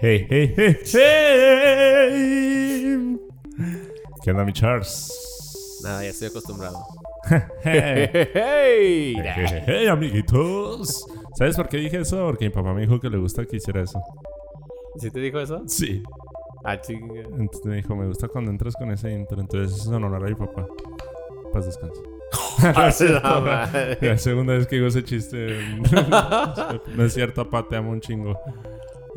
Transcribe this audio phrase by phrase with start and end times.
[0.00, 2.08] Hey, hey, hey, hey.
[4.22, 5.80] ¿Qué onda, mi Charles?
[5.82, 6.86] Nada, ya estoy acostumbrado.
[7.64, 9.16] hey, ¡Hey!
[9.16, 11.04] hey, hey, amiguitos.
[11.34, 12.24] ¿Sabes por qué dije eso?
[12.26, 14.00] Porque mi papá me dijo que le gusta que hiciera eso.
[15.00, 15.64] ¿Sí te dijo eso?
[15.66, 16.00] Sí.
[16.62, 17.22] Ah, chinga.
[17.22, 19.40] Entonces me dijo, me gusta cuando entras con ese intro.
[19.40, 20.64] Entonces eso es honor a mi papá.
[21.52, 22.00] Paz descanse.
[23.20, 23.98] La madre.
[24.00, 25.58] La segunda vez que digo ese chiste.
[26.94, 28.38] no es cierto, papá, te amo un chingo.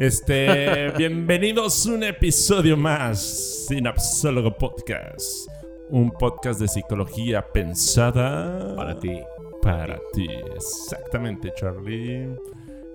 [0.06, 5.48] Este, bienvenidos a un episodio más Sinapsólogo Podcast.
[5.92, 9.20] Un podcast de psicología pensada Para ti.
[9.62, 12.36] Para ti, exactamente, Charlie.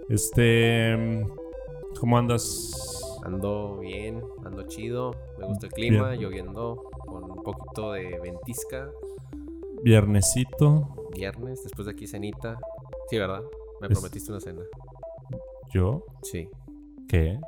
[0.09, 1.25] Este,
[2.01, 2.73] ¿cómo andas?
[3.25, 5.13] Ando bien, ando chido.
[5.39, 6.23] Me gusta el clima, Bien.
[6.23, 8.91] lloviendo, con un poquito de ventisca.
[9.85, 11.09] Viernesito.
[11.15, 12.59] Viernes, después de aquí cenita.
[13.09, 13.43] Sí, ¿verdad?
[13.81, 14.63] Me Es- prometiste una cena.
[15.73, 16.05] ¿Yo?
[16.23, 16.49] Sí.
[17.09, 17.39] ¿Qué?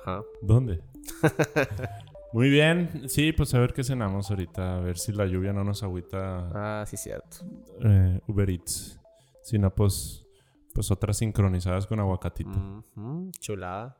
[0.00, 0.22] Ajá.
[0.42, 0.82] ¿Dónde?
[2.32, 5.64] Muy bien, sí, pues a ver qué cenamos ahorita, a ver si la lluvia no
[5.64, 7.38] nos agüita Ah, sí, cierto.
[7.82, 9.00] eh, Uber Eats.
[9.42, 10.26] Si no, pues,
[10.74, 12.50] pues otras sincronizadas con aguacatito.
[12.96, 13.96] Ujú, Chulada.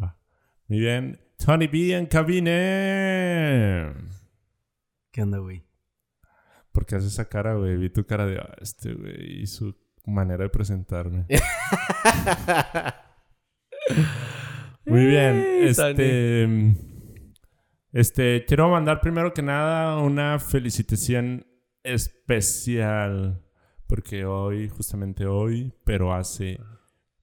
[0.00, 0.18] Va.
[0.68, 1.18] Muy bien.
[1.38, 3.94] Tony B en cabine.
[5.10, 5.64] ¿Qué onda, güey?
[6.70, 7.76] ¿Por qué haces esa cara, güey?
[7.78, 11.24] Vi tu cara de "Ah, este, güey, y su manera de presentarme.
[14.86, 15.36] Muy bien.
[15.36, 16.48] Ey, Este,
[17.92, 21.46] este, quiero mandar primero que nada una felicitación
[21.82, 23.40] especial.
[23.86, 26.58] Porque hoy, justamente hoy, pero hace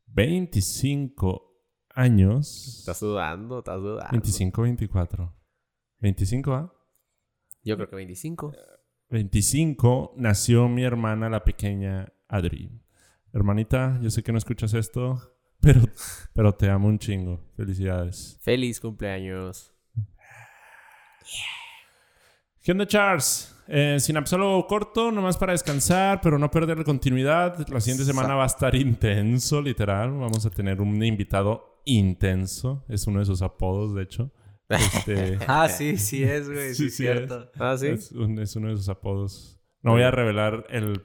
[0.08, 1.52] 25
[1.96, 2.80] años.
[2.80, 4.12] Estás sudando, estás sudando.
[4.12, 5.36] 25, 24.
[6.00, 6.74] 25, ¿ah?
[7.64, 8.54] Yo creo que 25.
[9.10, 12.82] 25 nació mi hermana, la pequeña Adri.
[13.34, 15.31] Hermanita, yo sé que no escuchas esto,
[15.62, 15.82] pero,
[16.34, 17.40] pero te amo un chingo.
[17.56, 18.38] Felicidades.
[18.42, 19.72] Feliz cumpleaños.
[22.64, 23.56] ¿Qué onda, Charles?
[23.68, 27.68] Eh, sin absoluto corto, nomás para descansar, pero no perder la continuidad.
[27.70, 30.12] La siguiente semana va a estar intenso, literal.
[30.12, 32.86] Vamos a tener un invitado intenso.
[32.90, 34.32] Es uno de sus apodos, de hecho.
[34.70, 36.70] Este, Ah, sí, sí es, güey.
[36.70, 37.50] Sí, Sí, sí es cierto.
[37.58, 37.88] Ah, sí.
[37.88, 39.60] Es, un- es uno de sus apodos.
[39.82, 41.02] No voy a revelar el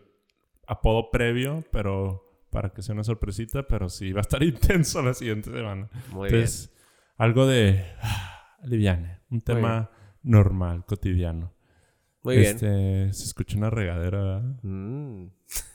[0.67, 2.26] apodo previo, pero
[2.57, 5.91] para que sea una sorpresita, pero sí va a estar intenso la siguiente semana.
[6.09, 6.41] Muy bien.
[6.41, 6.73] Entonces,
[7.19, 9.91] algo de ah, liviane, un tema
[10.23, 11.53] normal, cotidiano.
[12.23, 12.55] Muy bien.
[12.55, 14.43] Este, se escucha una regadera, ¿verdad?
[14.63, 15.27] Mm.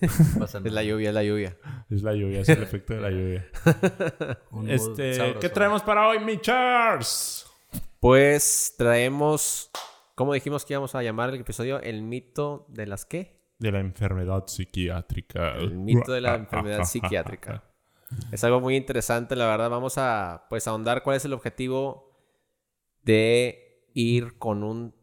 [0.65, 1.55] Es la lluvia, es la lluvia.
[1.91, 3.47] Es la lluvia, es el efecto de la lluvia.
[4.67, 5.39] Este, sabroso.
[5.39, 7.45] ¿qué traemos para hoy, mi Charles?
[7.99, 9.69] Pues traemos,
[10.15, 11.79] ¿cómo dijimos que íbamos a llamar el episodio?
[11.79, 13.39] El mito de las qué?
[13.61, 15.53] De la enfermedad psiquiátrica.
[15.55, 17.63] El mito de la enfermedad psiquiátrica.
[18.33, 19.69] Es algo muy interesante, la verdad.
[19.69, 22.11] Vamos a pues ahondar cuál es el objetivo
[23.03, 24.93] de ir con un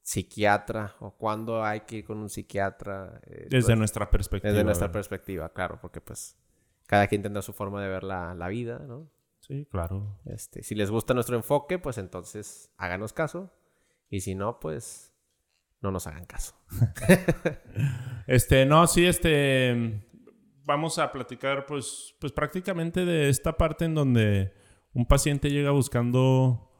[0.00, 3.20] psiquiatra o cuándo hay que ir con un psiquiatra.
[3.26, 4.52] eh, Desde pues, nuestra perspectiva.
[4.52, 6.38] desde nuestra perspectiva, claro, porque pues
[6.86, 9.10] cada quien tendrá su forma de ver la, la vida, ¿no?
[9.40, 10.18] Sí, claro.
[10.24, 13.52] Este, si les gusta nuestro enfoque, pues entonces háganos caso.
[14.08, 15.12] Y si no, pues
[15.80, 16.54] no nos hagan caso.
[18.26, 20.02] Este, no, sí, este.
[20.64, 24.52] Vamos a platicar, pues, pues prácticamente de esta parte en donde
[24.92, 26.72] un paciente llega buscando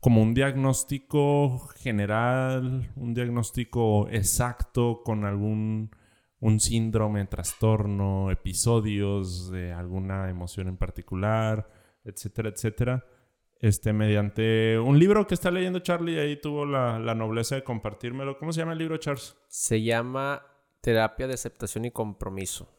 [0.00, 5.92] como un diagnóstico general, un diagnóstico exacto con algún
[6.40, 11.68] un síndrome, trastorno, episodios de alguna emoción en particular,
[12.04, 13.04] etcétera, etcétera.
[13.60, 18.38] Este, mediante un libro que está leyendo Charlie, ahí tuvo la, la nobleza de compartírmelo.
[18.38, 19.36] ¿Cómo se llama el libro, Charles?
[19.48, 20.46] Se llama
[20.80, 22.72] Terapia de Aceptación y Compromiso.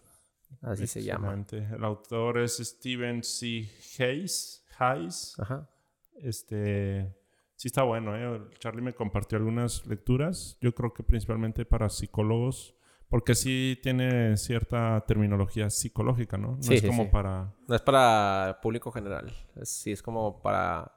[0.62, 1.46] Así se llama.
[1.52, 3.70] El autor es Steven C.
[4.00, 4.66] Hayes.
[4.78, 5.36] Hayes.
[5.38, 5.70] Ajá.
[6.16, 7.16] Este.
[7.56, 8.42] Sí está bueno, ¿eh?
[8.60, 10.58] Charlie me compartió algunas lecturas.
[10.62, 12.76] Yo creo que principalmente para psicólogos.
[13.10, 16.58] Porque sí tiene cierta terminología psicológica, ¿no?
[16.58, 17.10] No Sí, es sí, como sí.
[17.12, 17.54] para...
[17.68, 19.34] No es para público general.
[19.56, 20.96] Es- sí, es como para...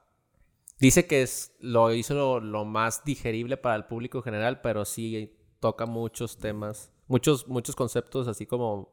[0.79, 5.37] Dice que es, lo hizo lo, lo más digerible para el público general, pero sí
[5.59, 8.91] toca muchos temas, muchos, muchos conceptos así como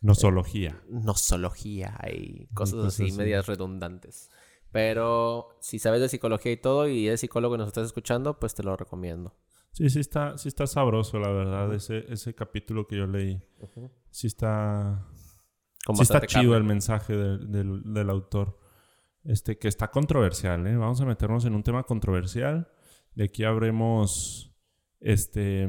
[0.00, 0.80] Nosología.
[0.88, 3.10] nosología y cosas así.
[3.12, 4.30] medias redundantes.
[4.72, 8.54] Pero si sabes de psicología y todo y eres psicólogo y nos estás escuchando, pues
[8.54, 9.34] te lo recomiendo.
[9.76, 13.42] Sí, sí está, sí está sabroso, la verdad, ese, ese capítulo que yo leí.
[14.10, 15.06] Sí está...
[15.94, 16.56] Sí está chido carne.
[16.56, 18.58] el mensaje del, del- del autor.
[19.22, 20.76] Este, que está controversial, ¿eh?
[20.76, 22.68] Vamos a meternos en un tema controversial.
[23.14, 24.50] De aquí habremos,
[24.98, 25.68] este,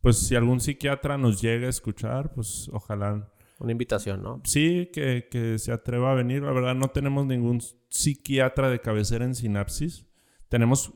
[0.00, 3.30] pues si algún psiquiatra nos llega a escuchar, pues ojalá
[3.60, 4.40] Una invitación, ¿no?
[4.44, 6.42] Sí, que, que se atreva a venir.
[6.42, 7.60] La verdad, no tenemos ningún
[7.90, 10.06] psiquiatra de cabecera en Sinapsis.
[10.48, 10.94] Tenemos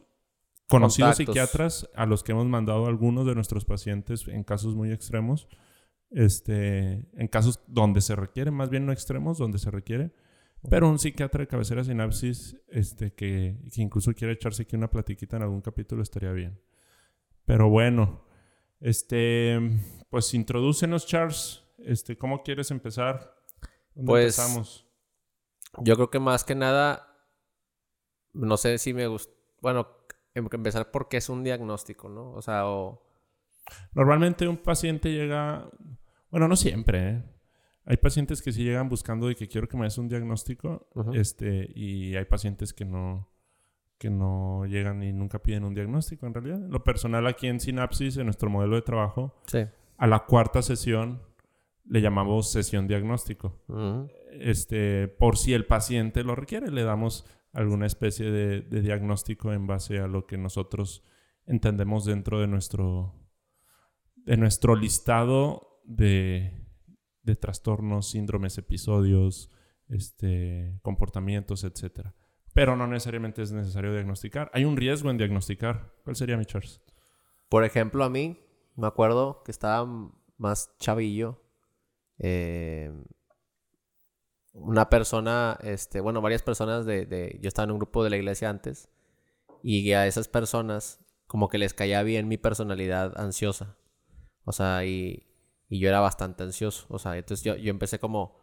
[0.73, 1.35] conocidos Contactos.
[1.35, 5.49] psiquiatras a los que hemos mandado algunos de nuestros pacientes en casos muy extremos.
[6.11, 10.13] Este, en casos donde se requiere, más bien no extremos, donde se requiere.
[10.69, 15.37] Pero un psiquiatra de cabecera sinapsis, este, que, que incluso quiere echarse aquí una platiquita
[15.37, 16.61] en algún capítulo, estaría bien.
[17.45, 18.25] Pero bueno,
[18.81, 19.59] este,
[20.11, 21.65] pues introdúcenos, Charles.
[21.79, 23.35] Este, ¿cómo quieres empezar?
[23.95, 24.87] ¿Dónde Pues, empezamos?
[25.79, 27.09] Yo creo que más que nada,
[28.35, 29.89] no sé si me gusta, bueno,
[30.35, 32.33] empezar porque es un diagnóstico, ¿no?
[32.33, 33.03] O sea, o...
[33.95, 35.69] Normalmente un paciente llega,
[36.31, 37.23] bueno, no siempre, ¿eh?
[37.85, 41.15] Hay pacientes que sí llegan buscando de que quiero que me des un diagnóstico, Ujú.
[41.15, 43.29] este, y hay pacientes que no,
[43.99, 46.61] que no llegan y nunca piden un diagnóstico en realidad.
[46.69, 49.67] Lo personal aquí en Sinapsis, en nuestro modelo de trabajo, Sí.
[49.97, 51.23] a la cuarta sesión
[51.85, 53.61] le llamamos sesión diagnóstico.
[53.67, 54.09] Ujú.
[54.31, 59.99] Este, por si el paciente lo requiere, le damos alguna especie de, diagnóstico en base
[59.99, 61.05] a lo que nosotros
[61.47, 63.15] entendemos dentro de nuestro,
[64.17, 66.67] de nuestro listado de,
[67.41, 69.51] trastornos, síndromes, episodios,
[69.89, 72.09] este, comportamientos, etc.
[72.55, 74.51] Pero no necesariamente es necesario diagnosticar.
[74.55, 75.95] Hay un riesgo en diagnosticar.
[76.05, 76.81] ¿Cuál sería mi Charles?
[77.49, 78.41] Por ejemplo, a mí,
[78.77, 79.87] me acuerdo que estaba
[80.39, 81.43] más chavillo.
[82.19, 82.93] eh,
[84.53, 88.17] una persona, este, bueno, varias personas de, de- Yo estaba en un grupo de la
[88.17, 88.89] iglesia antes.
[89.63, 93.77] Y a esas personas, como que les caía bien mi personalidad ansiosa.
[94.45, 95.27] O sea, y,
[95.69, 96.87] y yo era bastante ansioso.
[96.89, 98.37] O sea, entonces yo, yo empecé como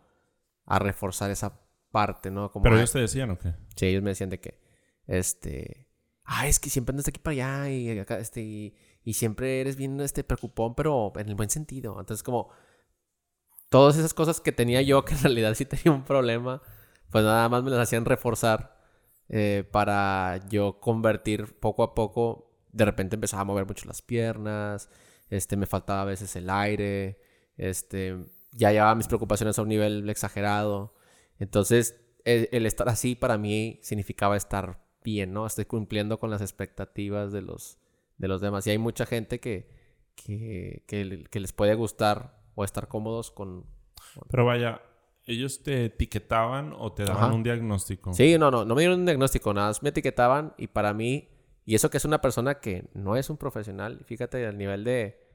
[0.66, 1.60] a reforzar esa
[1.92, 2.52] parte, ¿no?
[2.52, 3.54] Como Pero ellos te decían, ¿o qué?
[3.76, 4.60] Sí, ellos me decían de que,
[5.08, 5.88] este,
[6.24, 7.34] ah, es que siempre andas de aquí para
[7.64, 11.50] allá y acá, este, y, y siempre eres bien, este, preocupón, pero en el buen
[11.50, 12.00] sentido.
[12.00, 12.50] Entonces, como,
[13.70, 16.62] todas esas cosas que tenía yo, que en realidad sí tenía un problema,
[17.10, 18.78] pues nada más me las hacían reforzar
[19.30, 24.90] eh, para yo convertir poco a poco, de repente empezaba a mover mucho las piernas,
[25.30, 27.20] este, me faltaba a veces el aire,
[27.58, 28.18] este,
[28.52, 30.96] ya llevaba mis preocupaciones a un nivel exagerado.
[31.38, 31.96] Entonces,
[32.26, 35.46] el, el estar así para mí significaba estar bien, ¿no?
[35.46, 37.80] Estoy cumpliendo con las expectativas de los,
[38.18, 38.66] de los demás.
[38.68, 39.70] Y hay mucha gente que,
[40.16, 43.66] que, que les puede gustar o estar cómodos con...
[44.30, 44.82] Pero vaya,
[45.26, 47.34] ¿ellos te etiquetaban o te daban Ajá.
[47.34, 48.14] un diagnóstico?
[48.14, 51.30] Sí, no, no, no me dieron un diagnóstico, nada más me etiquetaban y para mí,
[51.66, 55.26] y eso que es una persona que no es un profesional, fíjate el nivel de,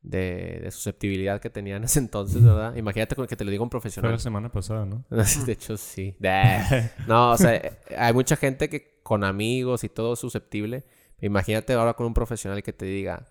[0.00, 2.74] de, de susceptibilidad que tenía en ese entonces, ¿verdad?
[2.76, 4.12] Imagínate con que te lo diga un Fue profesional.
[4.12, 5.04] la semana pasada, ¿no?
[5.44, 6.16] De hecho, sí.
[7.06, 10.84] No, o sea, hay mucha gente que con amigos y todo es susceptible.
[11.20, 13.26] Imagínate ahora con un profesional que te diga,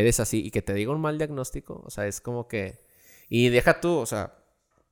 [0.00, 1.82] eres así y que te diga un mal diagnóstico.
[1.84, 2.84] O sea, es como que...
[3.28, 4.36] Y deja tú, o sea,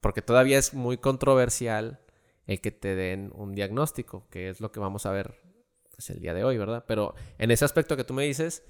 [0.00, 2.00] porque todavía es muy controversial
[2.46, 5.40] el que te den un diagnóstico, que es lo que vamos a ver
[5.90, 6.84] pues, el día de hoy, ¿verdad?
[6.86, 8.64] Pero en ese aspecto que tú me dices,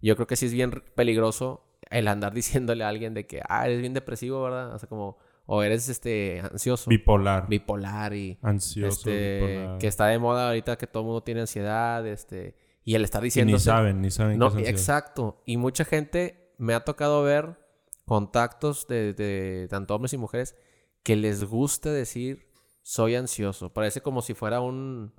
[0.00, 3.66] yo creo que sí es bien peligroso el andar diciéndole a alguien de que, ah,
[3.66, 4.74] eres bien depresivo, ¿verdad?
[4.74, 7.48] O sea, como, o eres este ansioso Bipolar.
[7.48, 9.78] bipolar y ansioso, este bipolar.
[9.78, 12.54] que está de moda ahorita que todo el mundo tiene ansiedad, este
[12.90, 16.52] y él está Y diciendo ni saben, ni saben no, qué exacto, y mucha gente
[16.58, 17.58] me ha tocado ver
[18.04, 20.56] contactos de, de tanto hombres y mujeres
[21.04, 22.50] que les gusta decir
[22.82, 25.14] soy ansioso, parece como si fuera un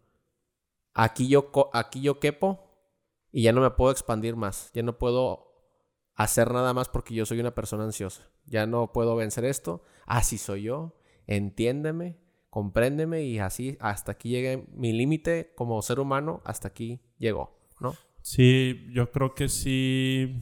[0.94, 2.76] aquí yo aquí yo quepo
[3.32, 5.52] y ya no me puedo expandir más, ya no puedo
[6.16, 8.30] hacer nada más porque yo soy una persona ansiosa.
[8.46, 9.84] Ya no puedo vencer esto.
[10.06, 10.98] Así soy yo.
[11.26, 17.61] Entiéndeme, compréndeme y así hasta aquí llegué mi límite como ser humano, hasta aquí llegó,
[17.82, 17.96] ¿no?
[18.22, 20.42] Sí, yo creo que sí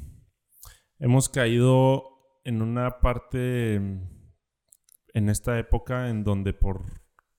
[0.99, 2.03] hemos caído
[2.43, 6.83] en una parte en esta época en donde por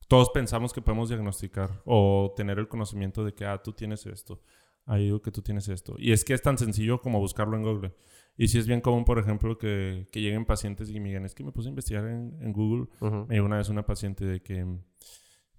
[0.08, 4.42] todos pensamos que podemos diagnosticar o tener el conocimiento de que ah, tú tienes esto,
[4.86, 5.94] ah, yo digo que tú tienes esto.
[5.98, 7.94] Y es que es tan sencillo como buscarlo en Google.
[8.36, 11.34] Y sí es bien común, por ejemplo, que, que lleguen pacientes y me digan, es
[11.34, 14.42] que me puse a investigar en, en Google me llegó una vez una paciente de
[14.42, 14.66] que,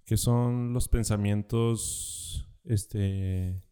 [0.04, 3.62] que son los pensamientos este,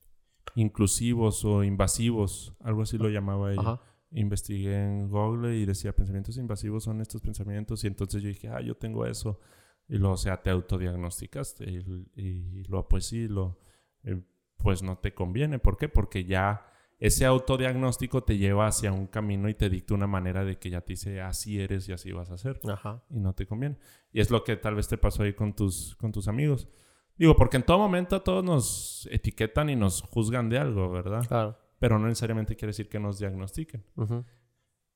[0.55, 3.61] inclusivos o invasivos, algo así lo llamaba ella.
[3.61, 3.81] Ajá.
[4.13, 8.61] Investigué en Google y decía pensamientos invasivos son estos pensamientos y entonces yo dije, ah,
[8.61, 9.39] yo tengo eso.
[9.89, 13.59] Y luego, o sea, te autodiagnosticaste y, y luego, pues sí, lo,
[14.05, 14.21] eh,
[14.57, 15.59] pues no te conviene.
[15.59, 15.89] ¿Por qué?
[15.89, 16.67] Porque ya
[16.99, 20.83] ese autodiagnóstico te lleva hacia un camino y te dicta una manera de que ya
[20.83, 23.03] te dice, así eres y así vas a ser Ajá.
[23.11, 23.79] y no te conviene.
[24.13, 26.69] Y es lo que tal vez te pasó ahí con tus, con tus amigos.
[27.21, 31.23] Digo, porque en todo momento todos nos etiquetan y nos juzgan de algo, ¿verdad?
[31.29, 31.59] Claro.
[31.79, 33.85] Pero no necesariamente quiere decir que nos diagnostiquen.
[33.97, 34.25] Ujú.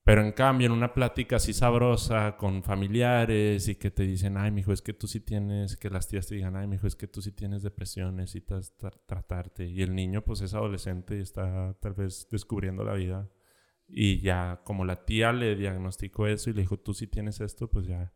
[0.03, 4.49] Pero en cambio, en una plática así sabrosa con familiares y que te dicen, ay,
[4.49, 7.05] mijo, es que tú sí tienes, que las tías te digan, ay, mijo, es que
[7.07, 9.67] tú sí tienes depresión, necesitas tra- tratarte.
[9.67, 13.29] Y el niño, pues es adolescente y está tal vez descubriendo la vida.
[13.87, 17.69] Y ya, como la tía le diagnosticó eso y le dijo, tú sí tienes esto,
[17.69, 18.11] pues ya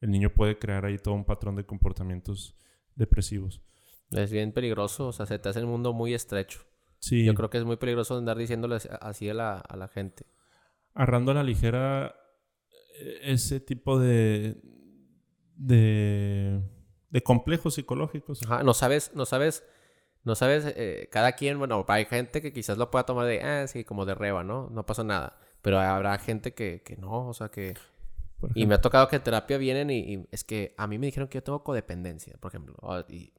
[0.00, 2.56] el niño puede crear ahí todo un patrón de comportamientos
[2.96, 3.60] depresivos.
[4.10, 6.60] Es bien peligroso, o sea, se te hace el mundo muy estrecho.
[6.98, 10.24] Sí, Yo creo que es muy peligroso andar diciéndole así- a la, a la gente.
[10.94, 12.14] agarrando a la ligera
[13.00, 14.60] eh, ese tipo de,
[15.56, 16.60] de,
[17.10, 18.42] de complejos psicológicos.
[18.44, 19.64] Ajá, no sabes, no sabes,
[20.24, 23.66] no sabes, eh, cada quien, bueno, hay gente que quizás lo pueda tomar de, ah,
[23.66, 24.68] sí, como de reba, ¿no?
[24.70, 25.38] No pasa nada.
[25.62, 27.74] Pero habrá gente que, que no, o sea, que...
[28.42, 30.98] por Y me ha tocado que en terapia vienen y, y es que a mí
[30.98, 32.74] me dijeron que yo tengo codependencia, por ejemplo.
[32.80, 33.32] o- y,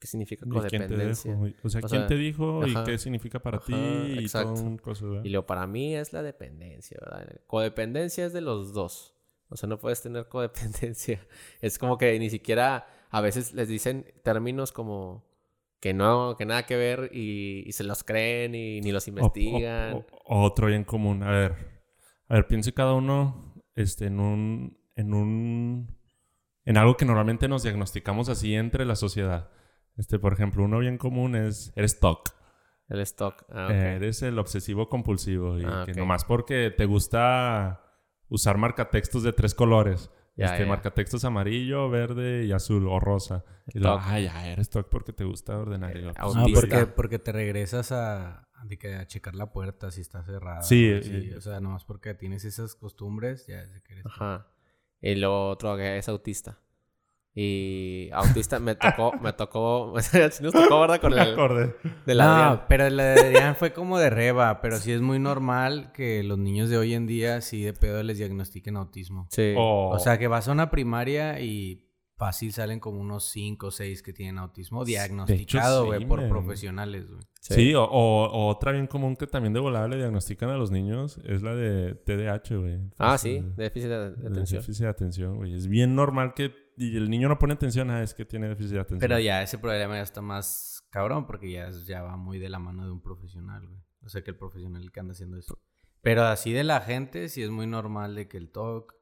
[0.00, 1.38] ¿Qué significa ¿Y quién te codependencia?
[1.62, 3.74] O sea, O ¿quién sea, te dijo y qué significa para Ajá, ti?
[3.74, 4.54] Y exacto.
[4.54, 5.04] todo un cosa.
[5.22, 7.28] Y luego, para mí es la dependencia, ¿verdad?
[7.46, 9.14] Codependencia es de los dos.
[9.50, 11.20] O sea, no puedes tener codependencia.
[11.60, 15.28] Es como que ni siquiera a veces les dicen términos como
[15.80, 19.10] que no, que nada que ver y, y se los creen y ni los o-
[19.10, 19.94] investigan.
[19.96, 21.22] o- otro bien común.
[21.22, 21.54] A ver,
[22.28, 25.96] a ver, piense cada uno este, en un, en un,
[26.64, 29.50] en algo que normalmente nos diagnosticamos así entre la sociedad.
[29.96, 32.30] Este, por ejemplo, uno bien común es, eres TOC.
[32.88, 33.44] El stock.
[33.50, 33.70] Ah, ok.
[33.70, 37.82] Eh, eres el obsesivo compulsivo y Ah, que nomás porque te gusta
[38.28, 40.10] usar marcatextos de tres colores.
[40.36, 40.66] Este, ya.
[40.66, 43.44] marcatextos amarillo, verde y azul o rosa.
[43.74, 44.04] Y luego, Toc.
[44.08, 45.96] ah, ya, eres TOC porque te gusta ordenar.
[45.96, 46.60] Y yo, pues, No, Autista.
[46.60, 50.62] porque, porque te regresas a de que a checar la puerta si está cerrada.
[50.62, 51.10] Sí, o así.
[51.12, 54.06] eh, o sea, nomás porque tienes esas costumbres, ya es de que eres...
[54.06, 54.46] Ajá.
[55.00, 56.58] Y lo otro que es autista.
[57.32, 61.00] Y autista me tocó, me tocó, sí nos tocó, ¿verdad?
[61.00, 61.76] Con el acordé.
[62.04, 62.64] del No, Adrián.
[62.68, 66.38] pero la de Adrián fue como de reba, pero sí es muy normal que los
[66.38, 69.28] niños de hoy en día sí de pedo les diagnostiquen autismo.
[69.30, 69.54] Sí.
[69.56, 71.86] O, O sea, que vas a una primaria y
[72.20, 76.28] fácil salen como unos 5 o 6 que tienen autismo diagnosticado, sí, güey, por man.
[76.28, 77.20] profesionales, güey.
[77.40, 80.70] Sí, o, o- o otra bien común que también de volada le diagnostican a los
[80.70, 82.78] niños es la de TDAH, güey.
[82.98, 83.96] Ah, sí, déficit de,
[84.28, 84.60] atención.
[84.60, 85.54] Déficit de atención, güey.
[85.54, 88.72] Es bien normal que y el niño no pone atención a es que tiene déficit
[88.74, 89.00] de atención.
[89.00, 92.58] Pero ya ese problema ya está más cabrón porque ya, ya va muy de la
[92.58, 93.80] mano de un profesional, güey.
[94.02, 95.58] O sea, que el profesional que anda haciendo eso.
[96.02, 98.94] Pero así de la gente, sí es muy normal de que el TOC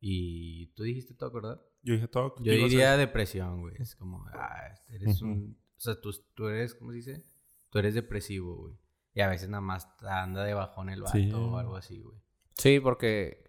[0.00, 0.66] y...
[0.74, 1.60] Tú dijiste TOC, ¿verdad?
[1.82, 2.34] Yo dije todo.
[2.40, 3.74] Yo diría depresión, güey.
[3.78, 5.56] Es como, ah, eres un...
[5.76, 7.22] O sea, tú, tú eres, ¿cómo se dice?
[7.70, 8.74] Tú eres depresivo, güey.
[9.14, 11.30] Y a veces nada más anda de bajón el vato Sí.
[11.32, 12.16] o algo así, güey.
[12.56, 13.44] Sí, porque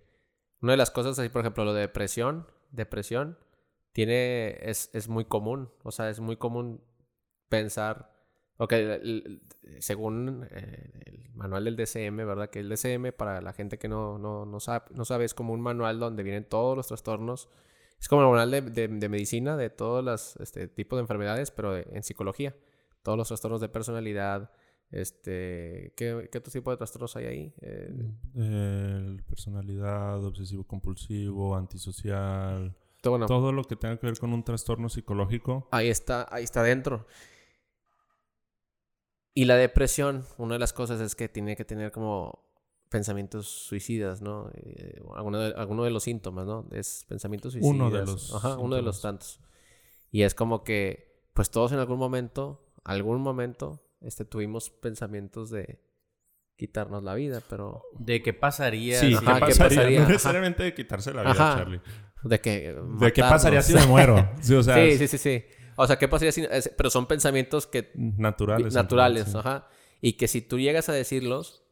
[0.62, 3.38] una de las cosas, así, por ejemplo, lo de depresión, depresión,
[3.94, 5.72] tiene, es, es muy común.
[5.84, 6.84] O sea, es muy común
[7.50, 8.14] pensar,
[8.58, 12.50] ok, el- el- según eh, el manual del DCM, ¿verdad?
[12.50, 15.54] Que el DCM, para la gente que no, no, no, sabe, no sabe, es como
[15.54, 17.50] un manual donde vienen todos los trastornos.
[18.00, 21.52] Es como el manual de, de- de medicina de todos los este, tipos de enfermedades,
[21.52, 22.56] pero de- en psicología.
[23.04, 24.52] Todos los trastornos de personalidad,
[24.92, 27.54] este, ¿qué, qué otro tipo de trastornos hay ahí?
[27.62, 32.76] Eh, personalidad, obsesivo compulsivo, antisocial.
[33.02, 35.68] todo, bueno, Todo lo que tenga que ver con un trastorno psicológico.
[35.72, 37.06] Ahí está, ahí está dentro.
[39.34, 42.49] Y la depresión, una de las cosas es que tiene que tener como
[42.90, 44.50] pensamientos suicidas, ¿no?
[44.56, 46.68] Eh, alguno, de, alguno de los síntomas, ¿no?
[46.72, 47.76] Es pensamientos suicidas.
[47.76, 49.20] Uno de los Ajá, uno de los síntomas.
[49.38, 49.40] tantos.
[50.12, 55.80] Y es como que, pues todos en algún momento, algún momento, este, tuvimos pensamientos de
[56.56, 59.00] quitarnos la vida, pero ¿De qué pasaría?
[59.00, 59.78] Sí, si- ¿qué Ajá, ¿qué pasaría?
[59.78, 59.98] pasaría?
[60.00, 60.12] No Ajá.
[60.14, 61.56] necesariamente de quitarse la vida, Ajá.
[61.58, 61.82] Charlie.
[62.24, 63.92] de que ¿De qué pasaría si me matarnos.
[64.16, 64.30] muero?
[64.42, 65.44] Sí, o sea, sí, sí, sí, sí.
[65.78, 66.44] O sea, ¿qué pasaría si...
[66.76, 68.74] Pero son pensamientos que naturales.
[68.74, 69.38] naturales, sí.
[69.38, 69.70] ajá.
[70.02, 71.64] Y que si tú llegas a decirlos,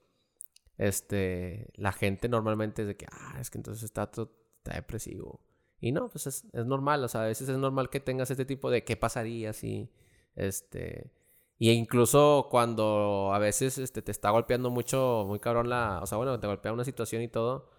[0.77, 5.41] este, la gente normalmente es de que, ah, es que entonces está, to- está depresivo.
[5.79, 8.46] Y no, pues es, es normal, o sea, a veces es normal que tengas este
[8.46, 9.91] tipo de qué pasaría si,
[10.36, 11.12] este,
[11.60, 16.17] y incluso cuando a veces este, te está golpeando mucho, muy cabrón la, o sea,
[16.17, 17.69] bueno, te golpea una situación y todo,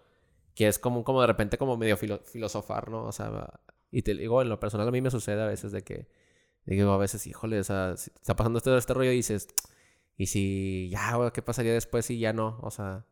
[0.55, 3.05] que es como, como de repente como medio filo- filosofar, ¿no?
[3.05, 5.83] O sea, y te digo, en lo personal a mí me sucede a veces de
[5.83, 6.07] que,
[6.65, 9.47] digo, a veces, híjole, o sea, si está pasando este, este rollo y dices,
[10.19, 12.59] y si ya, güey, ¿qué pasaría después si ya no?
[12.61, 13.05] O sea,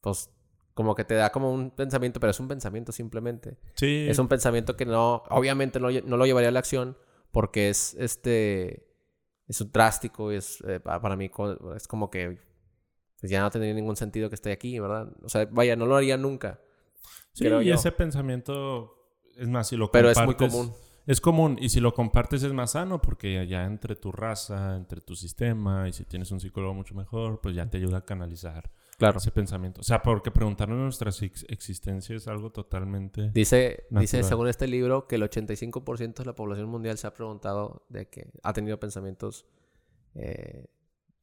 [0.00, 0.30] pues
[0.74, 3.58] como que te da como un pensamiento, pero es un pensamiento simplemente.
[3.74, 4.06] Sí.
[4.08, 6.96] Es un pensamiento que no, obviamente no, no lo llevaría a la acción
[7.32, 8.88] porque es este,
[9.46, 11.30] es un drástico y es, eh, pa- para mí
[11.76, 12.38] es como que
[13.20, 15.12] pues ya no tendría ningún sentido que esté aquí, ¿verdad?
[15.22, 16.60] O sea, vaya, no lo haría nunca.
[17.32, 17.74] Sí, y yo.
[17.74, 20.72] ese pensamiento, es más, si lo Pero es muy común.
[21.08, 25.00] Es común, y si lo compartes es más sano, porque ya, entre tu raza, entre
[25.00, 28.70] tu sistema, y si tienes un psicólogo mucho mejor, pues ya te ayuda a canalizar
[28.98, 29.16] Claro.
[29.16, 29.80] ese pensamiento.
[29.80, 33.30] O sea, porque preguntarnos nuestra ex- existencia es algo totalmente...
[33.32, 37.86] Dice, dice, según este libro, que el 85% de la población mundial se ha preguntado
[37.88, 39.46] de que ha tenido pensamientos
[40.14, 40.66] eh,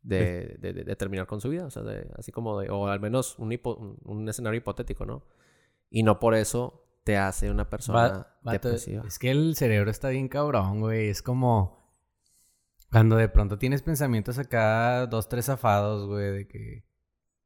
[0.01, 1.65] de, de- de- de terminar con su vida.
[1.65, 5.06] O sea, de- así como de, o al menos un, hipo- un- un escenario hipotético,
[5.06, 5.24] ¿no?
[5.92, 9.04] Y no por eso te hace una persona Va- depresiva.
[9.08, 11.08] es que el cerebro está bien cabrón, güey.
[11.08, 11.86] Es como
[12.92, 16.86] cuando de pronto tienes pensamientos acá, dos, tres zafados, güey, de que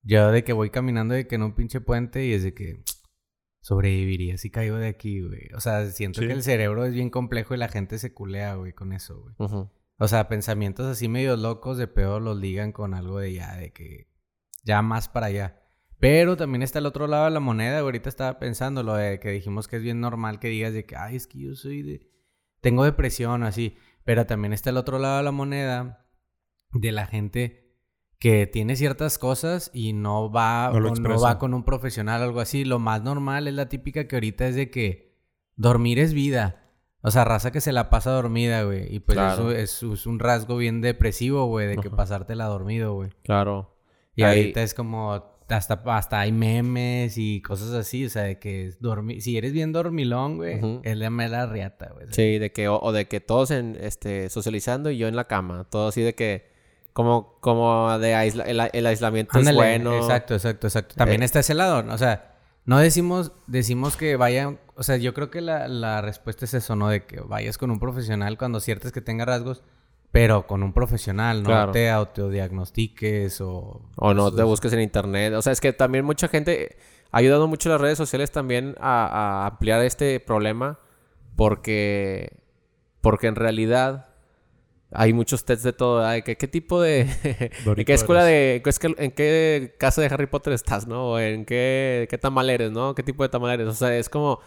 [0.01, 2.83] yo de que voy caminando de que en un pinche puente y es de que
[3.61, 5.49] sobreviviría si caigo de aquí, güey.
[5.55, 6.27] O sea, siento Sí.
[6.27, 9.35] que el cerebro es bien complejo y la gente se culea, güey, con eso, güey.
[10.01, 13.73] O sea, pensamientos así medio locos de peor los ligan con algo de ya, de
[13.73, 14.07] que
[14.63, 15.58] ya más para allá.
[15.99, 17.79] Pero también está el otro lado de la moneda.
[17.79, 20.95] Ahorita estaba pensando lo de que dijimos que es bien normal que digas de que,
[20.95, 22.09] ay, es que yo soy de...
[22.61, 23.75] Tengo depresión o así.
[24.05, 26.05] Pero también está el otro lado de la moneda
[26.71, 27.65] de la gente
[28.17, 32.63] que tiene ciertas cosas y no va, No va con un profesional o algo así.
[32.65, 35.17] Lo más normal es la típica que ahorita es de que
[35.55, 36.65] dormir es vida.
[37.01, 38.93] O sea, raza que se la pasa dormida, güey.
[38.93, 39.51] Y pues Claro.
[39.51, 41.95] eso es, es un rasgo bien depresivo, güey, de que Ajá.
[41.95, 43.09] pasártela dormido, güey.
[43.23, 43.77] Claro.
[44.15, 48.39] Y Ahí- ahorita es como hasta, hasta hay memes y cosas así, o sea, de
[48.39, 50.81] que es dormir, si eres bien dormilón, güey, Ujú.
[50.83, 52.07] es la mera riata, güey.
[52.11, 55.25] Sí, de que, o, o de que todos en, este, socializando y yo en la
[55.25, 55.65] cama.
[55.69, 56.49] Todo así de que,
[56.93, 59.95] como, como de aisla- el, el aislamiento Ándale, es bueno.
[59.97, 60.95] Exacto, exacto, exacto.
[60.95, 61.25] También Eh.
[61.25, 61.93] está ese lado, ¿no?
[61.93, 66.45] o sea, no decimos, decimos que vayan, o sea, yo creo que la, la respuesta
[66.45, 66.89] es eso, ¿no?
[66.89, 69.63] De que vayas con un profesional cuando ciertas que tenga rasgos,
[70.11, 71.71] pero con un profesional, no Claro.
[71.71, 73.81] te autodiagnostiques o...
[73.95, 75.33] O no te busques en internet.
[75.33, 76.77] O sea, es que también mucha gente
[77.11, 79.05] ha ayudado mucho las redes sociales también a,
[79.43, 80.79] a ampliar este problema
[81.35, 82.37] porque,
[83.01, 84.07] porque en realidad
[84.91, 86.03] hay muchos tests de todo.
[86.23, 87.01] que, ¿Qué tipo de...
[87.65, 88.63] ¿En qué escuela de...
[88.97, 91.11] ¿En qué casa de Harry Potter estás, no?
[91.11, 92.95] O en qué, qué tamal eres, ¿no?
[92.95, 93.67] ¿Qué tipo de tamal eres?
[93.67, 94.39] O sea, es como...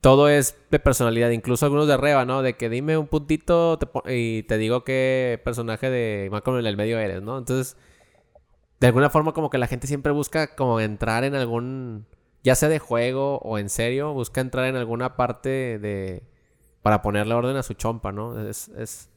[0.00, 2.42] Todo es de personalidad, incluso algunos de Reba, ¿no?
[2.42, 6.98] De que dime un puntito y te digo qué personaje de Malcolm en el medio
[6.98, 7.38] eres, ¿no?
[7.38, 7.76] Entonces,
[8.80, 12.06] de alguna forma como que la gente siempre busca como entrar en algún,
[12.42, 16.22] ya sea de juego o en serio, busca entrar en alguna parte de,
[16.82, 18.48] para ponerle orden a su chompa, ¿no?
[18.48, 19.10] Es, es,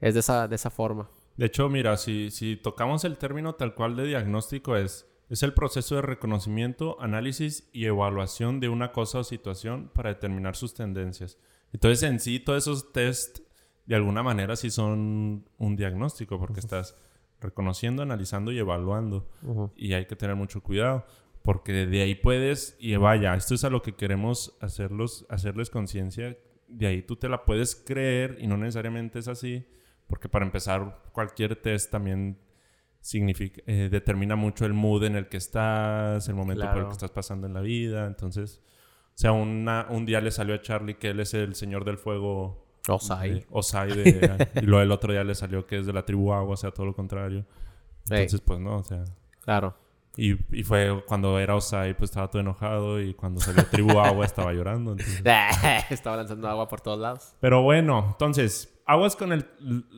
[0.00, 1.08] es de, esa, de esa forma.
[1.36, 5.54] De hecho, mira, si, si tocamos el término tal cual de diagnóstico es, es el
[5.54, 11.38] proceso de reconocimiento, análisis y evaluación de una cosa o situación para determinar sus tendencias.
[11.72, 13.38] Entonces, en sí, todos esos test,
[13.86, 16.94] de alguna manera, sí son un diagnóstico, porque estás
[17.40, 19.26] reconociendo, analizando y evaluando.
[19.74, 21.06] Y hay que tener mucho cuidado,
[21.40, 26.36] porque de ahí puedes, y vaya, esto es a lo que queremos hacerlos, hacerles conciencia,
[26.68, 29.64] de ahí tú te la puedes creer y no necesariamente es así,
[30.08, 32.36] porque para empezar, cualquier test también
[33.02, 36.92] significa, eh, determina mucho el mood en el que estás, el momento por el que
[36.92, 38.06] estás pasando en la vida.
[38.06, 38.62] Entonces,
[39.08, 41.98] o sea, una- un día le salió a Charlie que él es el señor del
[41.98, 42.64] fuego.
[42.88, 43.30] Osai.
[43.34, 46.32] de- Osai de- y luego el otro día le salió que es de la tribu
[46.32, 47.44] agua, o sea, todo lo contrario.
[48.08, 49.04] Entonces, pues no, o sea.
[49.40, 49.76] claro.
[50.16, 53.00] Y, y fue cuando era Osai, pues estaba todo enojado.
[53.00, 54.92] Y cuando salió tribu agua, estaba llorando.
[54.92, 55.22] entonces-
[55.90, 57.34] Estaba lanzando agua por todos lados.
[57.40, 59.46] Pero bueno, entonces, aguas con el,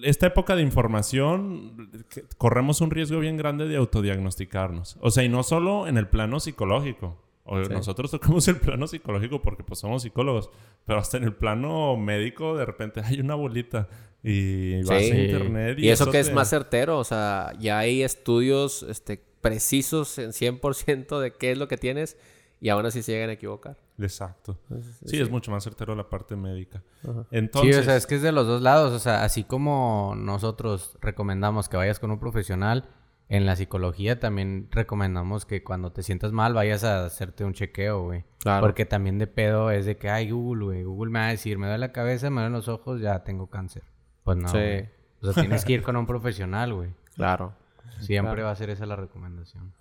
[0.04, 4.96] esta época de información, que corremos un riesgo bien grande de autodiagnosticarnos.
[5.00, 7.20] O sea, y no solo en el plano psicológico.
[7.46, 7.70] O Sí.
[7.72, 10.48] Nosotros tocamos el plano psicológico porque pues somos psicólogos,
[10.86, 13.86] pero hasta en el plano médico de repente hay una bolita
[14.22, 15.10] y vas Sí.
[15.10, 18.82] a internet y, Y eso que es te- más certero, o sea, ya hay estudios
[18.84, 22.16] este, precisos en 100% de qué es lo que tienes
[22.60, 23.76] y aún así se llegan a equivocar.
[23.98, 24.58] Exacto.
[25.04, 26.82] Sí, es mucho más certero la parte médica.
[27.06, 27.26] Ajá.
[27.30, 28.92] Entonces, Sí, o sea, es que es de los dos lados.
[28.94, 32.88] O sea, así como nosotros recomendamos que vayas con un profesional,
[33.28, 38.02] en la psicología también recomendamos que cuando te sientas mal vayas a hacerte un chequeo,
[38.04, 38.24] güey.
[38.38, 38.62] Claro.
[38.64, 40.82] Porque también de pedo es de que, ay, Google, güey.
[40.84, 43.48] Google me va a decir, me duele la cabeza, me duelen los ojos, ya tengo
[43.48, 43.82] cáncer.
[44.24, 44.56] Pues no, Sí.
[44.56, 44.88] güey.
[45.22, 46.90] O sea, tienes que ir con un profesional, güey.
[47.14, 47.54] Claro.
[48.00, 48.44] Siempre Claro.
[48.46, 49.72] va a ser esa la recomendación.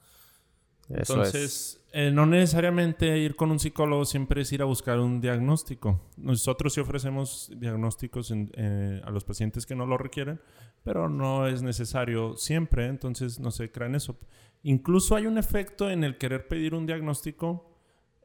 [0.89, 1.27] Eso es.
[1.33, 6.01] Entonces, eh, no necesariamente ir con un psicólogo siempre es ir a buscar un diagnóstico.
[6.17, 10.41] Nosotros sí ofrecemos diagnósticos en- eh, a los pacientes que no lo requieren,
[10.83, 14.19] pero no es necesario siempre, entonces no se crean eso.
[14.63, 17.69] Incluso hay un efecto en el querer pedir un diagnóstico,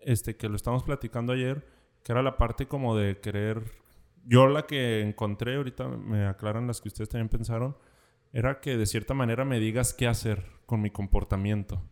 [0.02, 1.64] este, que lo estamos platicando ayer,
[2.02, 3.62] que era la parte como de querer...
[4.24, 7.76] Yo la que encontré, ahorita me aclaran las que ustedes también pensaron,
[8.32, 11.82] era que de cierta manera me digas qué hacer con mi comportamiento.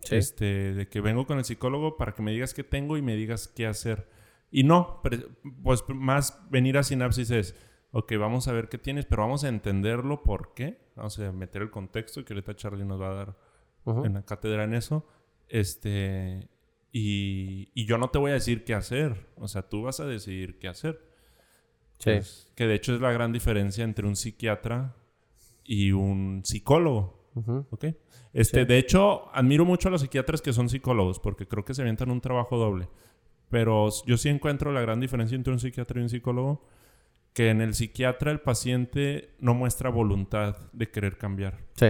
[0.00, 0.16] Sí.
[0.16, 3.14] Este, de que vengo con el psicólogo para que me digas qué tengo y me
[3.14, 4.08] digas qué hacer.
[4.50, 5.00] Y no,
[5.62, 7.56] pues más venir a sinapsis es,
[7.92, 10.78] ok, vamos a ver qué tienes, pero vamos a entenderlo por qué.
[10.96, 13.36] Vamos a meter el contexto que ahorita Charlie nos va a dar
[14.04, 15.06] en la cátedra en eso.
[15.48, 16.48] Este,
[16.90, 19.26] y, y, yo no te voy a decir qué hacer.
[19.36, 21.00] O sea, tú vas a decidir qué hacer.
[21.98, 22.10] Sí.
[22.10, 24.96] Pues, que de hecho es la gran diferencia entre un psiquiatra
[25.64, 27.24] y un psicólogo.
[28.32, 31.82] Este, De hecho, admiro mucho a los psiquiatras que son psicólogos porque creo que se
[31.82, 32.88] avientan un trabajo doble.
[33.50, 36.66] Pero yo sí encuentro la gran diferencia entre un psiquiatra y un psicólogo,
[37.32, 41.58] que en el psiquiatra el paciente no muestra voluntad de querer cambiar.
[41.74, 41.86] Sí.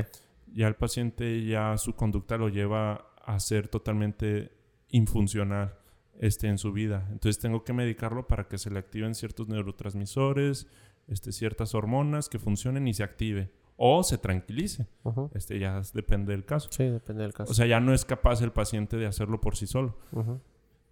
[0.52, 4.52] Ya el paciente, ya su conducta lo lleva a ser totalmente
[4.90, 5.74] infuncional
[6.20, 7.06] este, en su vida.
[7.10, 10.66] Entonces tengo que medicarlo para que se le activen ciertos neurotransmisores,
[11.08, 13.50] este, ciertas hormonas que funcionen y se active.
[13.76, 14.86] O se tranquilice.
[15.34, 16.68] Este ya depende del caso.
[16.70, 17.50] Sí, depende del caso.
[17.50, 19.98] O sea, ya no es capaz el paciente de hacerlo por sí solo.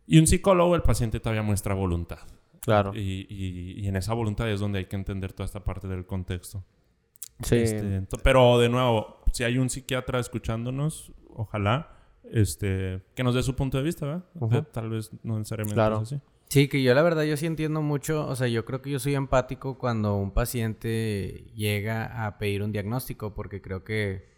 [0.07, 2.19] Y un psicólogo, el paciente todavía muestra voluntad.
[2.61, 2.93] Claro.
[2.95, 6.65] Y, y, en esa voluntad es donde hay que entender toda esta parte del contexto.
[7.43, 7.57] Sí.
[7.57, 11.97] Este, pero de nuevo, si hay un psiquiatra escuchándonos, ojalá
[12.31, 14.69] este, que nos dé su punto de vista, ¿verdad?
[14.73, 15.99] Tal vez no necesariamente claro.
[15.99, 16.21] así.
[16.53, 18.99] Sí, que yo la verdad yo sí entiendo mucho, o sea, yo creo que yo
[18.99, 24.29] soy empático cuando un paciente llega a pedir un diagnóstico, porque creo que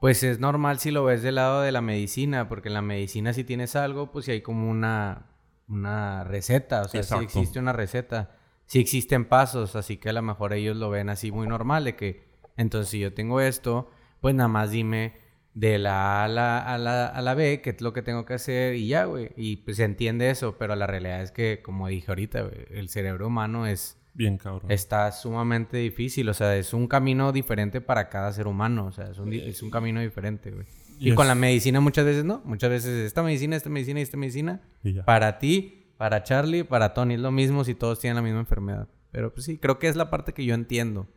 [0.00, 3.32] pues es normal si lo ves del lado de la medicina, porque en la medicina
[3.32, 5.32] si tienes algo, pues si hay como una,
[5.66, 10.22] una receta, o sea, si existe una receta, si existen pasos, así que a lo
[10.22, 12.22] mejor ellos lo ven así muy normal, de que
[12.56, 13.90] entonces si yo tengo esto,
[14.20, 15.14] pues nada más dime
[15.54, 18.24] de la A a la, a la, a la B, qué es lo que tengo
[18.24, 19.30] que hacer y ya, güey.
[19.36, 23.26] Y pues se entiende eso, pero la realidad es que, como dije ahorita, el cerebro
[23.26, 23.96] humano es...
[24.14, 24.70] Bien cabrón.
[24.70, 29.10] Está sumamente difícil, o sea, es un camino diferente para cada ser humano, o sea,
[29.10, 30.66] es un, es un camino diferente, güey.
[31.00, 34.16] Y, con la medicina muchas veces no, muchas veces esta medicina, esta medicina y esta
[34.16, 34.60] medicina,
[35.04, 38.88] para ti, para Charlie, para Tony, es lo mismo si todos tienen la misma enfermedad.
[39.10, 41.08] Pero pues sí, creo que es la parte que yo entiendo.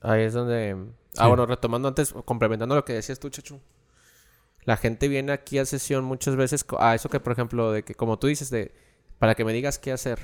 [0.00, 0.76] Ahí es donde...
[1.16, 3.60] Ah, bueno, retomando antes, complementando lo que decías tú, Chachu
[4.64, 7.94] la gente viene aquí a sesión muchas veces a eso que, por ejemplo, de que,
[7.94, 8.72] como tú dices, de
[9.18, 10.18] para que me digas qué hacer.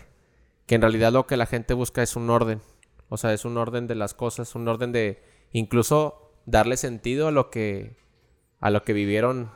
[0.67, 2.61] Que en realidad lo que la gente busca es un orden.
[3.09, 7.31] O sea, es un orden de las cosas, un orden de incluso darle sentido a
[7.31, 7.97] lo que
[8.61, 9.51] a lo que vivieron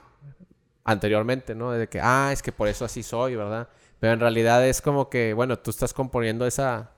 [0.85, 1.73] anteriormente, ¿no?
[1.73, 3.69] De que, ah, es que por eso así soy, ¿verdad?
[4.01, 6.93] Pero en realidad es como que, bueno, tú estás componiendo esa,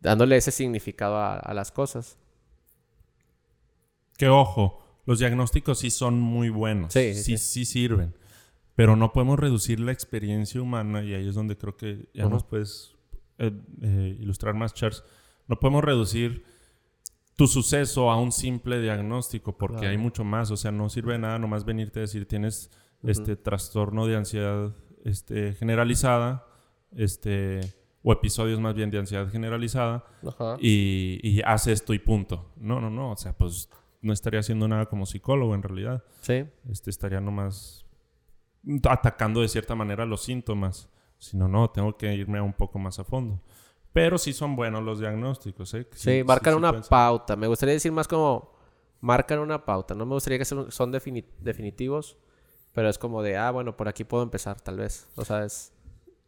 [0.00, 2.18] dándole ese significado a, a las cosas.
[4.16, 6.92] Que ojo, los diagnósticos sí son muy buenos.
[6.92, 8.14] Sí, sí, sí, sirven.
[8.74, 12.44] Pero no podemos reducir la experiencia humana, y ahí es donde creo que ya nos
[12.44, 12.94] puedes
[13.38, 15.02] eh, eh, ilustrar más, Charles.
[15.46, 16.44] No podemos reducir
[17.36, 20.50] tu suceso a un simple diagnóstico, porque hay mucho más.
[20.50, 22.70] O sea, no sirve de nada nomás venirte a decir tienes
[23.02, 26.46] este trastorno de ansiedad este, generalizada,
[26.96, 27.60] este,
[28.08, 30.04] o episodios más bien de ansiedad generalizada,
[30.60, 32.52] y, y hace esto y punto.
[32.54, 33.10] No, no, no.
[33.10, 33.68] O sea, pues
[34.00, 36.04] no estaría haciendo nada como psicólogo en realidad.
[36.20, 36.44] Sí.
[36.70, 37.84] Este, estaría nomás
[38.88, 40.88] atacando de cierta manera los síntomas.
[41.18, 43.42] Si no, no, tengo que irme un poco más a fondo.
[43.92, 45.88] Pero sí son buenos los diagnósticos, ¿eh?
[45.90, 47.34] Sí, marcan una pauta.
[47.34, 48.56] Me gustaría decir más como
[49.00, 49.96] marcan una pauta.
[49.96, 52.18] No me gustaría que son definitivos,
[52.72, 55.08] pero es como de, ah, bueno, por aquí puedo empezar, tal vez.
[55.16, 55.72] O sea, es...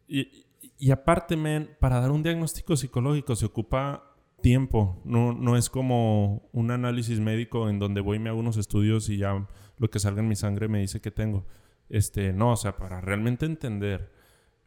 [0.09, 0.48] Y,
[0.79, 1.37] y aparte,
[1.79, 5.01] para dar un diagnóstico psicológico se ocupa tiempo.
[5.03, 9.09] No, no es como un análisis médico en donde voy y me hago unos estudios
[9.09, 9.45] y ya
[9.77, 11.45] lo que salga en mi sangre me dice que tengo.
[11.89, 14.11] Este, no, o sea, para realmente entender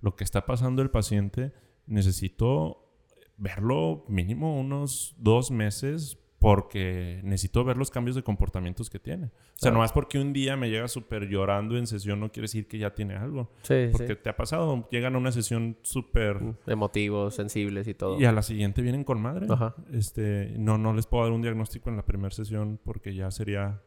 [0.02, 1.54] lo que está pasando el paciente,
[1.86, 2.94] necesito
[3.38, 9.26] verlo mínimo unos dos meses porque necesito ver los cambios de comportamientos que tiene.
[9.26, 12.46] O sea, no es porque un día me llega súper llorando en sesión, no quiere
[12.46, 13.52] decir que ya tiene algo.
[13.62, 16.42] Sí, porque te ha pasado, llegan a una sesión súper...
[16.42, 18.20] Mm, emotivos, sensibles y todo.
[18.20, 19.46] Y a la siguiente vienen con madre.
[19.48, 19.76] Ajá.
[19.92, 23.80] Este, no, no les puedo dar un diagnóstico en la primera sesión porque ya sería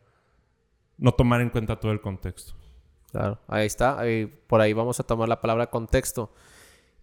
[0.97, 2.53] no tomar en cuenta todo el contexto.
[3.11, 4.01] Claro, ahí está.
[4.47, 6.31] por ahí vamos a tomar la palabra contexto.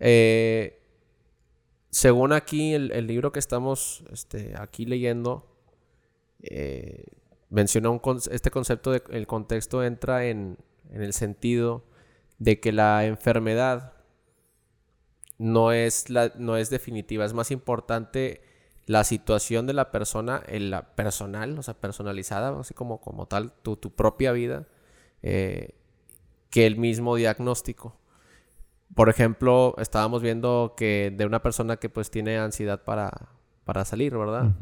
[0.01, 0.82] Eh,
[1.93, 5.47] según aquí el, libro que estamos este, aquí leyendo,
[6.43, 7.05] eh,
[7.51, 8.01] menciona un
[8.31, 10.57] este concepto de el contexto entra en,
[10.91, 11.85] el sentido
[12.39, 13.93] de que la enfermedad
[15.37, 18.41] no es, la, no es definitiva, es más importante
[18.87, 23.53] la situación de la persona, en la personal, o sea, personalizada, así como, como tal,
[23.63, 24.67] tu, tu propia vida,
[25.23, 25.75] eh,
[26.49, 27.97] que el mismo diagnóstico
[28.95, 33.29] por ejemplo, estábamos viendo que de una persona que pues tiene ansiedad para,
[33.65, 34.53] para salir, ¿verdad?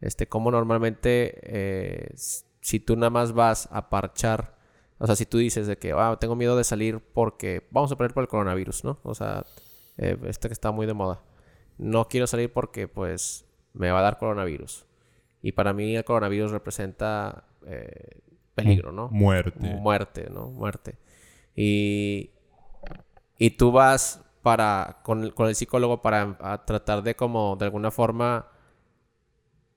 [0.00, 2.12] Este, como normalmente eh,
[2.60, 4.56] si tú nada más vas a parchar,
[4.98, 7.96] o sea, si tú dices de que, ah, tengo miedo de salir porque, vamos a
[7.96, 8.98] poner por el coronavirus, ¿no?
[9.02, 9.44] O sea,
[9.96, 11.22] eh, este que está muy de moda.
[11.78, 14.86] No quiero salir porque pues me va a dar coronavirus.
[15.42, 18.20] Y para mí el coronavirus representa eh,
[18.54, 19.08] peligro, ¿no?
[19.08, 19.74] Muerte.
[19.74, 20.48] Muerte, ¿no?
[20.48, 20.96] Muerte.
[21.56, 22.30] Y,
[23.40, 28.48] y tú vas para, con, con el psicólogo para tratar de como, de alguna forma,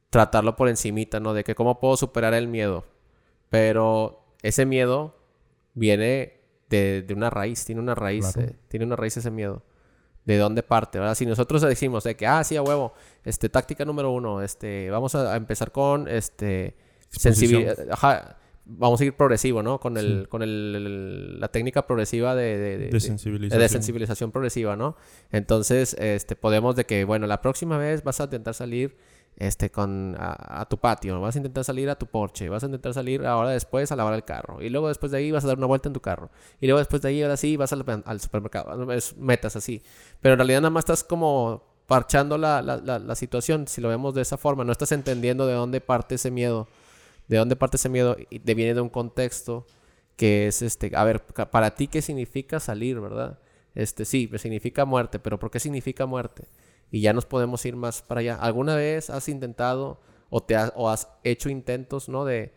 [0.09, 1.33] tratarlo por encimita, ¿no?
[1.33, 2.83] De que cómo puedo superar el miedo.
[3.49, 5.15] Pero ese miedo
[5.75, 9.63] viene de, una raíz, tiene una raíz, eh, tiene una raíz ese miedo.
[10.25, 10.99] ¿De dónde parte?
[10.99, 11.15] ¿verdad?
[11.15, 15.15] Si nosotros decimos de que, ah, sí, a huevo, este, táctica número uno, este, vamos
[15.15, 16.75] a, empezar con, este,
[17.09, 19.79] sensibilidad, ajá, vamos a ir progresivo, ¿no?
[19.79, 23.61] Con el, con el, la técnica progresiva de, de, de, sensibilización.
[23.61, 24.95] de, sensibilización progresiva, ¿no?
[25.31, 28.95] Entonces, este, podemos de que, bueno, la próxima vez vas a intentar salir
[29.37, 32.93] este, con, a, tu patio, vas a intentar salir a tu porche, vas a intentar
[32.93, 35.57] salir ahora después a lavar el carro, y luego después de ahí vas a dar
[35.57, 36.29] una vuelta en tu carro,
[36.61, 39.81] y luego después de ahí ahora sí vas al, al supermercado, es metas así,
[40.21, 44.13] pero en realidad nada más estás como parchando la, la, la, situación, si lo vemos
[44.13, 46.67] de esa forma, no estás entendiendo de dónde parte ese miedo,
[47.27, 49.65] de dónde parte ese miedo, y te viene de un contexto
[50.15, 53.39] que es este, a ver, para ti qué significa salir, ¿verdad?
[53.75, 56.47] Este, sí, significa muerte, pero ¿por qué significa muerte?
[56.93, 58.35] y ya nos podemos ir más para allá.
[58.35, 62.23] ¿Alguna vez has intentado o, te has, hecho intentos, ¿no?
[62.23, 62.53] De,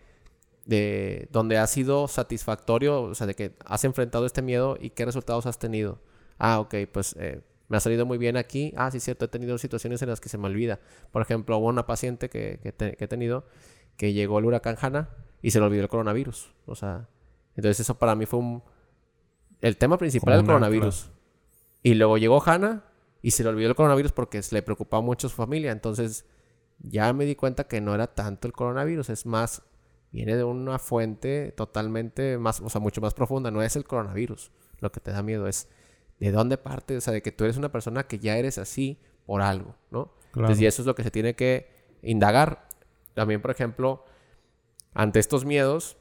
[0.66, 5.06] de donde ha sido satisfactorio, o sea, de que has enfrentado este miedo y qué
[5.06, 6.00] resultados has tenido.
[6.38, 8.74] Ah, ok, pues eh, me ha salido muy bien aquí.
[8.76, 10.80] Ah, sí, cierto, he tenido situaciones en las que se me olvida.
[11.12, 13.46] Por ejemplo, hubo una paciente que, que, he tenido
[13.96, 15.10] que llegó el huracán Hanna
[15.42, 16.52] y se le olvidó el coronavirus.
[16.66, 17.08] O sea,
[17.54, 18.62] entonces eso para mí fue un...
[19.60, 21.10] El tema principal del coronavirus.
[21.82, 22.84] Y luego llegó Hanna
[23.22, 25.72] y se le olvidó el coronavirus porque le preocupaba mucho a su familia.
[25.72, 26.26] Entonces
[26.78, 29.62] ya me di cuenta que no era tanto el coronavirus, es más,
[30.12, 33.50] viene de una fuente totalmente más, o sea, mucho más profunda.
[33.50, 35.68] No es el coronavirus lo que te da miedo, es
[36.20, 39.00] de dónde parte, o sea, de que tú eres una persona que ya eres así
[39.24, 40.12] por algo, ¿no?
[40.34, 41.70] Entonces, y eso es lo que se tiene que
[42.02, 42.65] indagar.
[43.16, 44.04] También, por ejemplo,
[44.92, 45.96] ante estos miedos,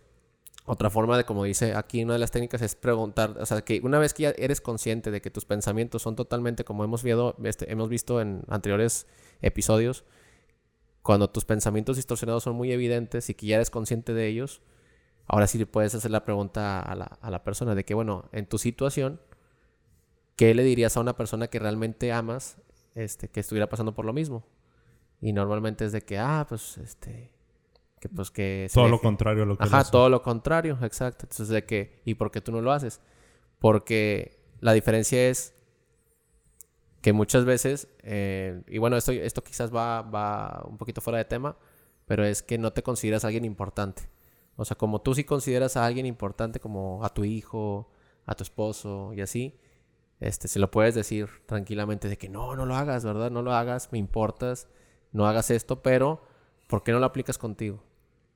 [0.65, 3.80] otra forma de, como dice aquí, una de las técnicas es preguntar, o sea, que
[3.82, 7.06] una vez que ya eres consciente de que tus pensamientos son totalmente, como hemos,
[7.45, 9.08] este, hemos visto en anteriores
[9.41, 10.04] episodios,
[11.04, 14.62] cuando tus pensamientos distorsionados son muy evidentes y que ya eres consciente de ellos,
[15.25, 18.45] ahora sí puedes hacer la pregunta a la, a la persona de que, bueno, en
[18.45, 19.21] tu situación,
[20.36, 22.58] ¿qué le dirías a una persona que realmente amas
[22.93, 24.43] este, que estuviera pasando por lo mismo?
[25.25, 27.31] Y normalmente es de que, ah, pues, este,
[28.15, 28.69] pues que...
[28.71, 31.25] Todo lo contrario a lo que Ajá, todo lo contrario, exacto.
[31.25, 33.01] Entonces de que, ¿y por qué tú no lo haces?
[33.57, 35.55] Porque la diferencia es
[37.01, 41.25] que muchas veces, eh, y bueno, esto, esto quizás va, va un poquito fuera de
[41.25, 41.57] tema,
[42.05, 44.03] pero es que no te consideras alguien importante.
[44.57, 47.91] O sea, como tú sí consideras a alguien importante, como a tu hijo,
[48.27, 49.57] a tu esposo y así,
[50.19, 53.31] este, se lo puedes decir tranquilamente de que no, no lo hagas, ¿verdad?
[53.31, 54.67] No lo hagas, me importas,
[55.11, 56.23] no hagas esto, pero
[56.67, 57.83] ¿por qué no lo aplicas contigo?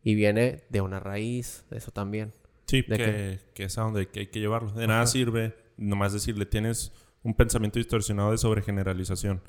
[0.03, 2.33] y viene de una raíz, eso también.
[2.65, 4.71] Sí, que, que, es a donde hay que llevarlo.
[4.71, 6.91] De nada sirve nomás decirle, tienes
[7.23, 9.41] un pensamiento distorsionado de sobregeneralización.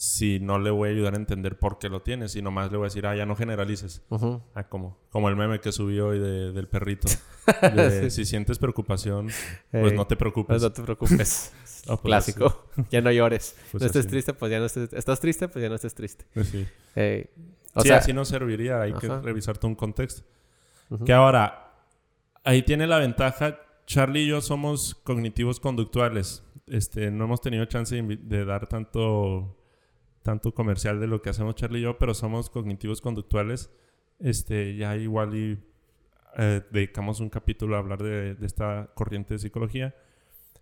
[0.00, 2.76] Si no le voy a ayudar a entender por qué lo tienes, y nomás le
[2.76, 4.02] voy a decir, ah, ya no generalices.
[4.54, 7.08] ah, como, como el meme que subió hoy del perrito.
[8.10, 9.28] Si sientes preocupación,
[9.70, 10.48] pues no te preocupes.
[10.48, 11.52] Pues no te preocupes.
[11.86, 12.66] Pues Clásico.
[12.90, 13.56] ya no llores.
[13.72, 14.92] Pues no estés triste, pues ya no estés...
[14.92, 16.26] Estás triste, pues ya no estés triste.
[16.44, 16.66] sí.
[17.74, 18.82] O sí, sea, así no serviría.
[18.82, 20.22] Hay que revisar todo un contexto.
[21.04, 21.72] Que ahora,
[22.44, 23.60] ahí tiene la ventaja.
[23.86, 26.42] Charlie y yo somos cognitivos conductuales.
[26.66, 29.56] Este, no hemos tenido chance de, dar tanto,
[30.28, 33.70] tanto comercial de lo que hacemos Charlie y yo, pero somos cognitivos conductuales.
[34.18, 35.58] Este, ya igual y
[36.36, 39.94] eh, dedicamos un capítulo a hablar de, de, esta corriente de psicología.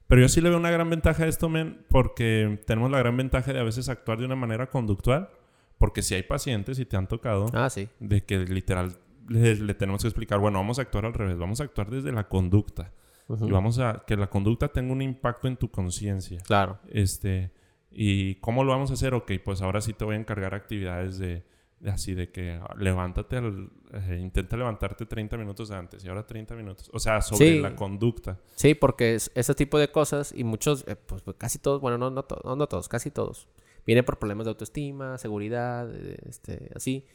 [0.07, 3.17] Pero yo sí le veo una gran ventaja a esto, men, porque tenemos la gran
[3.17, 5.31] ventaja de a veces actuar de una manera conductual
[5.79, 7.89] porque si hay pacientes y te han tocado ah, sí.
[8.01, 8.97] de que literal
[9.29, 12.29] le, tenemos que explicar, bueno, vamos a actuar al revés, vamos a actuar desde la
[12.29, 12.93] conducta.
[13.29, 16.41] Y vamos a que la conducta tenga un impacto en tu conciencia.
[16.47, 16.79] Claro.
[16.89, 17.51] Este,
[17.91, 19.15] ¿y cómo lo vamos a hacer?
[19.15, 21.45] Ok, pues ahora sí te voy a encargar actividades de,
[21.87, 26.91] así de que levántate, al, eh, intenta levantarte 30 minutos antes y ahora 30 minutos.
[26.93, 28.39] O sea, sobre la conducta.
[28.55, 31.99] Sí, porque es, ese tipo de cosas y muchos, eh, pues, pues, casi todos, bueno,
[31.99, 33.49] no, no, no, no todos, casi todos
[33.87, 35.89] Viene por problemas de autoestima, seguridad,
[36.29, 37.07] este, así.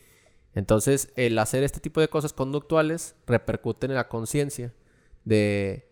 [0.55, 4.73] Entonces, el hacer este tipo de cosas conductuales repercute en la conciencia
[5.25, 5.85] de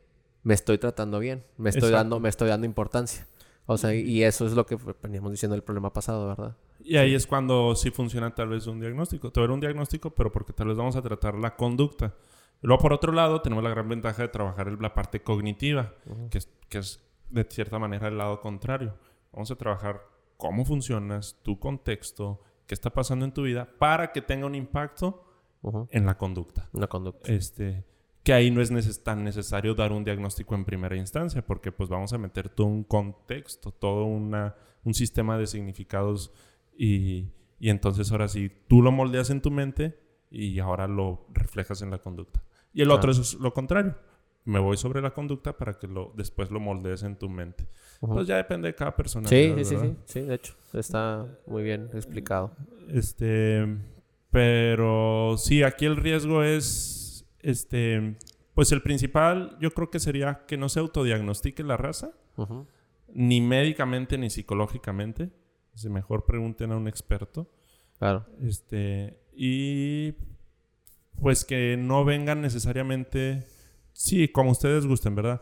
[0.43, 3.27] me estoy tratando bien, me estoy dando, me estoy dando importancia.
[3.71, 6.57] O sea, y eso es lo que veníamos diciendo el problema pasado, ¿verdad?
[6.79, 9.31] Y ahí es cuando sí funciona tal vez un diagnóstico.
[9.31, 12.15] Te un diagnóstico, pero porque tal vez vamos a tratar la conducta.
[12.61, 15.93] Luego, por otro lado, tenemos la gran ventaja de trabajar la parte cognitiva,
[16.31, 18.95] que, es, que es de cierta manera el lado contrario.
[19.31, 20.01] Vamos a trabajar
[20.35, 25.23] cómo funcionas, tu contexto, qué está pasando en tu vida, para que tenga un impacto
[25.91, 26.67] en la conducta.
[26.73, 27.31] En la conducta.
[27.31, 27.85] Este,
[28.29, 32.13] que ahí no es tan necesario dar un diagnóstico en primera instancia, porque pues vamos
[32.13, 36.31] a meter todo un contexto, todo una, un sistema de significados
[36.77, 37.25] y,
[37.59, 41.89] y entonces ahora sí, tú lo moldeas en tu mente y ahora lo reflejas en
[41.89, 42.43] la conducta.
[42.71, 43.95] Y el otro es lo contrario.
[44.45, 47.67] Me voy sobre la conducta para que lo, después lo moldees en tu mente.
[47.99, 49.27] Pues ya depende de cada persona.
[49.27, 52.55] Sí, sí, sí, sí, de hecho, está muy bien explicado.
[52.89, 53.65] Este,
[54.29, 57.08] pero sí, aquí el riesgo es,
[57.41, 58.17] este,
[58.53, 62.11] pues el principal yo creo que sería que no se autodiagnostique la raza,
[63.13, 65.31] ni médicamente ni psicológicamente.
[65.73, 67.49] Si mejor pregunten a un experto.
[67.99, 68.25] Claro.
[68.41, 70.13] Este, y
[71.21, 73.45] pues que no vengan necesariamente,
[73.93, 75.41] sí, como ustedes gusten, ¿verdad?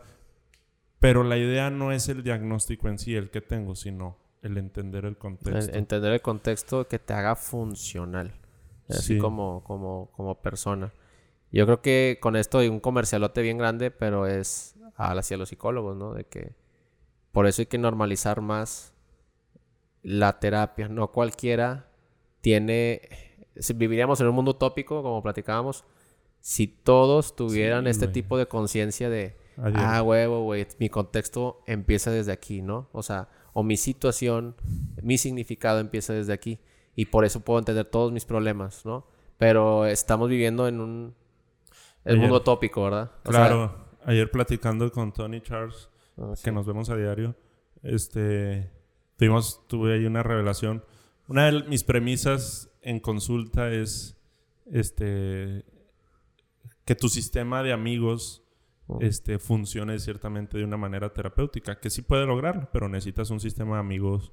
[1.00, 5.04] Pero la idea no es el diagnóstico en sí, el que tengo, sino el entender
[5.04, 5.76] el contexto.
[5.76, 8.32] entender el contexto que te haga funcional,
[8.88, 10.92] así como, como, como persona.
[11.50, 15.96] Yo creo que con esto hay un comercialote bien grande, pero es hacia los psicólogos,
[15.96, 16.12] ¿no?
[16.14, 16.54] De que
[17.32, 18.92] por eso hay que normalizar más
[20.02, 20.88] la terapia.
[20.88, 21.88] No cualquiera
[22.40, 23.00] tiene
[23.60, 25.84] si viviríamos en un mundo utópico, como platicábamos,
[26.40, 29.36] si todos tuvieran este tipo de conciencia de,
[29.74, 32.88] ah, huevo, güey, mi contexto empieza desde aquí, ¿no?
[32.92, 34.54] O sea, o mi situación,
[35.02, 36.60] mi significado empieza desde aquí.
[36.94, 39.06] Y por eso puedo entender todos mis problemas, ¿no?
[39.36, 41.14] Pero estamos viviendo en un
[42.04, 43.10] el mundo utópico, ¿verdad?
[43.22, 43.88] claro.
[44.04, 47.34] ayer platicando con Tony Charles, ah, que nos vemos a diario,
[47.82, 48.70] este,
[49.16, 50.84] tuvimos, tuve ahí una revelación.
[51.26, 54.16] Una de mis premisas en consulta es
[54.70, 55.64] este
[56.88, 58.42] que tu sistema de amigos
[58.86, 58.98] oh.
[59.02, 63.74] este, funcione ciertamente de una manera terapéutica, que sí puede lograrlo, pero necesitas un sistema
[63.74, 64.32] de amigos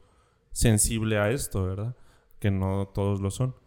[0.53, 1.97] sensible a esto, ¿verdad?
[2.39, 3.57] Que no todos lo son.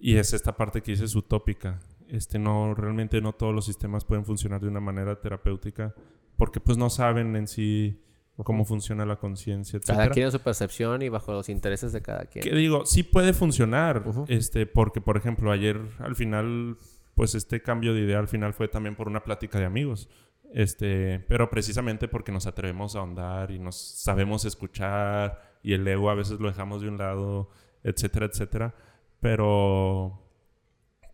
[0.00, 1.78] Y es esta parte que dices utópica.
[2.08, 5.94] Este, no, realmente no todos los sistemas pueden funcionar de una manera terapéutica
[6.36, 8.00] porque pues no saben en sí
[8.44, 12.26] cómo funciona la conciencia, Cada quien en su percepción y bajo los intereses de cada
[12.26, 12.44] quien.
[12.44, 16.76] Que digo, sí puede funcionar, este, porque por ejemplo ayer al final,
[17.16, 20.08] pues este cambio de idea al final fue también por una plática de amigos,
[20.54, 26.08] este, pero precisamente porque nos atrevemos a ahondar y nos sabemos escuchar y el ego
[26.08, 27.50] a veces lo dejamos de un lado,
[27.82, 28.74] etcétera, etcétera,
[29.20, 30.27] pero,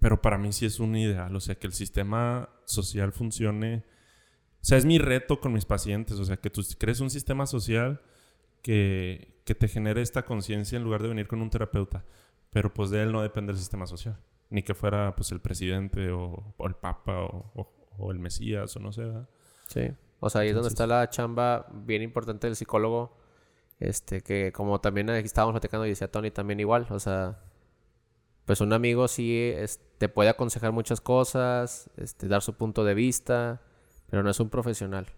[0.05, 3.85] pero para mí sí es un ideal, o sea, que el sistema social funcione
[4.65, 6.19] o sea, es mi reto con mis pacientes.
[6.19, 8.01] O sea, que tú crees un sistema social
[8.63, 12.03] que, que te genere esta conciencia en lugar de venir con un terapeuta.
[12.49, 14.19] Pero pues de él no depende el sistema social.
[14.49, 19.05] Ni que fuera pues el presidente o, el papa o, el mesías o no sé.
[19.05, 19.29] ¿verdad?
[19.67, 19.93] Sí.
[20.21, 23.19] O sea, ahí es donde está la chamba bien importante del psicólogo.
[23.81, 26.87] Este, que como también estábamos platicando y decía Tony también igual.
[26.89, 27.39] O sea,
[28.47, 29.53] pues un amigo sí
[29.99, 33.63] te puede aconsejar muchas cosas, este, dar su punto de vista
[34.15, 35.09] pero no es un profesional.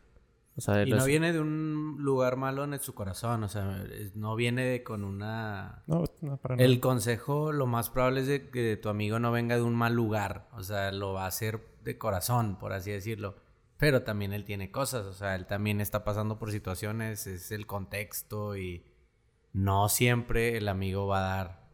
[0.56, 3.84] O sea, y no, viene de un lugar malo en su corazón, o sea,
[4.14, 5.82] no viene con una...
[5.86, 9.56] No, no para El consejo lo más probable es de que tu amigo no venga
[9.56, 13.36] de un mal lugar, o sea, lo va a hacer de corazón, por así decirlo.
[13.76, 17.66] Pero también él tiene cosas, o sea, él también está pasando por situaciones, es el
[17.66, 18.82] contexto y
[19.52, 21.65] no siempre el amigo va a dar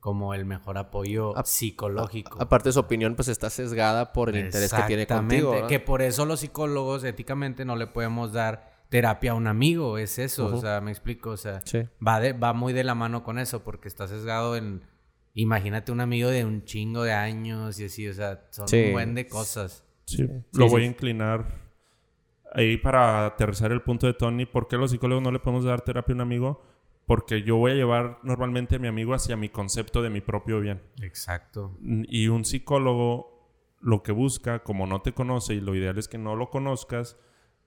[0.00, 2.40] como el mejor apoyo psicológico.
[2.40, 5.66] aparte su opinión pues está sesgada por el interés que tiene contigo.
[5.66, 10.18] Que por eso los psicólogos éticamente no le podemos dar terapia a un amigo, es
[10.18, 11.62] eso, o sea, me explico, o sea,
[12.06, 14.82] va, va muy de la mano con eso porque está sesgado en,
[15.34, 19.14] imagínate un amigo de un chingo de años y así, o sea, son un buen
[19.14, 19.84] de cosas.
[20.06, 21.68] Sí, lo voy a inclinar
[22.52, 25.82] ahí para aterrizar el punto de Tony, ¿por qué los psicólogos no le podemos dar
[25.82, 26.62] terapia a un amigo?
[27.08, 30.60] Porque yo voy a llevar normalmente a mi amigo hacia mi concepto de mi propio
[30.60, 30.82] bien.
[31.00, 31.74] Exacto.
[31.80, 33.48] Y un psicólogo
[33.80, 37.16] lo que busca, como no te conoce y lo ideal es que no lo conozcas,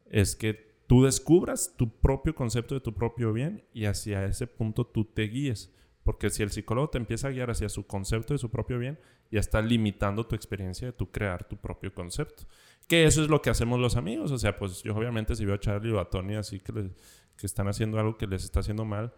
[0.06, 4.86] es que tú descubras tu propio concepto de tu propio bien y hacia ese punto
[4.86, 5.73] tú te guíes.
[6.04, 8.99] Porque si el psicólogo te empieza a guiar hacia su concepto de su propio bien,
[9.32, 12.43] ya está limitando tu experiencia de tu crear tu propio concepto.
[12.88, 14.32] Que eso es lo que hacemos los amigos.
[14.32, 16.91] O sea, pues yo obviamente si veo a Charlie o a Tony así que,
[17.38, 19.11] que están haciendo algo que les está haciendo mal,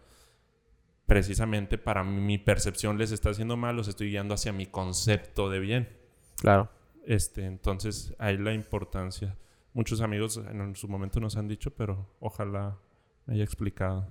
[1.06, 5.60] precisamente para mi percepción les está haciendo mal, los estoy guiando hacia mi concepto de
[5.60, 5.88] bien.
[6.36, 6.70] Claro.
[7.06, 9.36] Este, entonces, ahí la importancia.
[9.72, 12.78] Muchos amigos en su momento nos han dicho, pero ojalá
[13.26, 14.08] me haya explicado.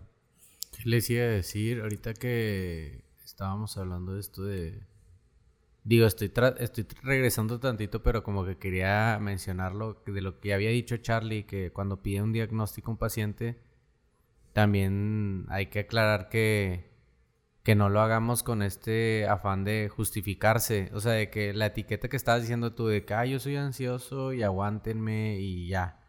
[0.72, 1.82] ¿Qué les iba a decir?
[1.82, 4.86] Ahorita que estábamos hablando de esto de...
[5.84, 10.98] Digo, estoy, estoy regresando tantito, pero como que quería mencionarlo, de lo que había dicho
[10.98, 13.60] Charlie, que cuando pide un diagnóstico a un paciente,
[14.54, 16.94] también hay que aclarar que
[17.64, 20.92] que no lo hagamos con este afán de justificarse.
[20.94, 24.34] O sea, de que la etiqueta que estabas diciendo tú de que, yo soy ansioso
[24.34, 26.00] y aguántenme y ya.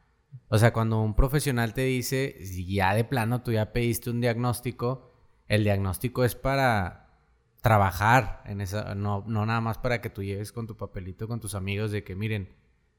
[0.49, 2.37] O sea, cuando un profesional te dice,
[2.67, 5.13] ya de plano tú ya pediste un diagnóstico,
[5.47, 7.05] el diagnóstico es para
[7.63, 11.41] trabajar en esa, no, no nada más para que tú llegues con tu papelito con
[11.41, 12.53] tus amigos de que miren,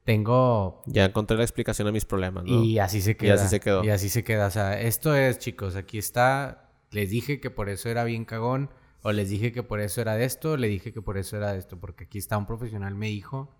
[0.06, 0.82] tengo...
[0.86, 2.64] Ya encontré la explicación a mis problemas, ¿no?
[2.64, 3.28] Y así se queda.
[3.28, 3.84] Y así se quedó.
[3.84, 4.46] Y así se queda.
[4.46, 8.70] O sea, esto es, chicos, aquí está les dije que por eso era bien cagón,
[9.02, 11.52] o les dije que por eso era de esto, le dije que por eso era
[11.52, 13.54] de esto, porque aquí está un profesional me dijo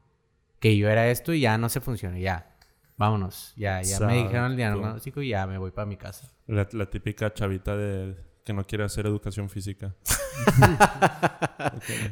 [0.59, 2.57] que yo era esto y ya no se funciona, ya.
[2.97, 6.33] Vámonos, ya, ya me dijeron el diagnóstico y ya me voy para mi casa.
[6.47, 9.95] La, típica chavita de que no quiere hacer educación física.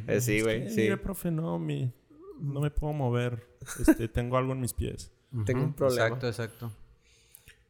[0.07, 0.70] Eh, sí, güey.
[0.70, 0.89] Sí.
[0.97, 1.93] profe, no, mi,
[2.39, 3.47] no me puedo mover.
[3.78, 5.12] Este, tengo algo en mis pies.
[5.45, 6.07] Tengo un problema.
[6.07, 6.72] Exacto, exacto.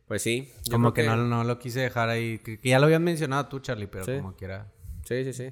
[0.06, 0.52] Pues sí.
[0.70, 2.38] Como que, No, no, lo quise dejar ahí.
[2.38, 4.72] Que, ya lo habían mencionado tú, Charlie, pero como quiera.
[5.04, 5.50] Sí, sí, sí.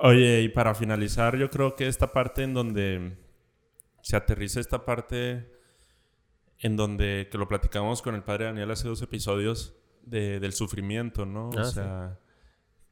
[0.00, 3.16] Oye, y para finalizar, yo creo que esta parte en donde
[4.02, 5.50] se aterriza esta parte
[6.60, 11.26] en donde, que lo platicamos con el padre Daniel hace dos episodios, de, del sufrimiento,
[11.26, 11.50] ¿no?
[11.50, 12.18] o ah, sea,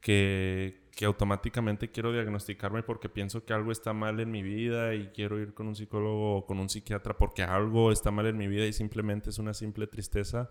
[0.00, 5.08] que, que, automáticamente quiero diagnosticarme porque pienso que algo está mal en mi vida y
[5.08, 8.48] quiero ir con un psicólogo o con un psiquiatra porque algo está mal en mi
[8.48, 10.50] vida y simplemente es una simple tristeza.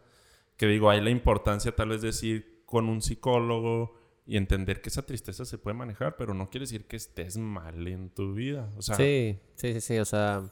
[0.56, 5.06] Que digo, hay la importancia tal vez decir con un psicólogo y entender que esa
[5.06, 8.72] tristeza se puede manejar, pero no quiere decir que estés mal en tu vida.
[8.78, 10.43] O sea, sí, sí, sí, sí, o sea,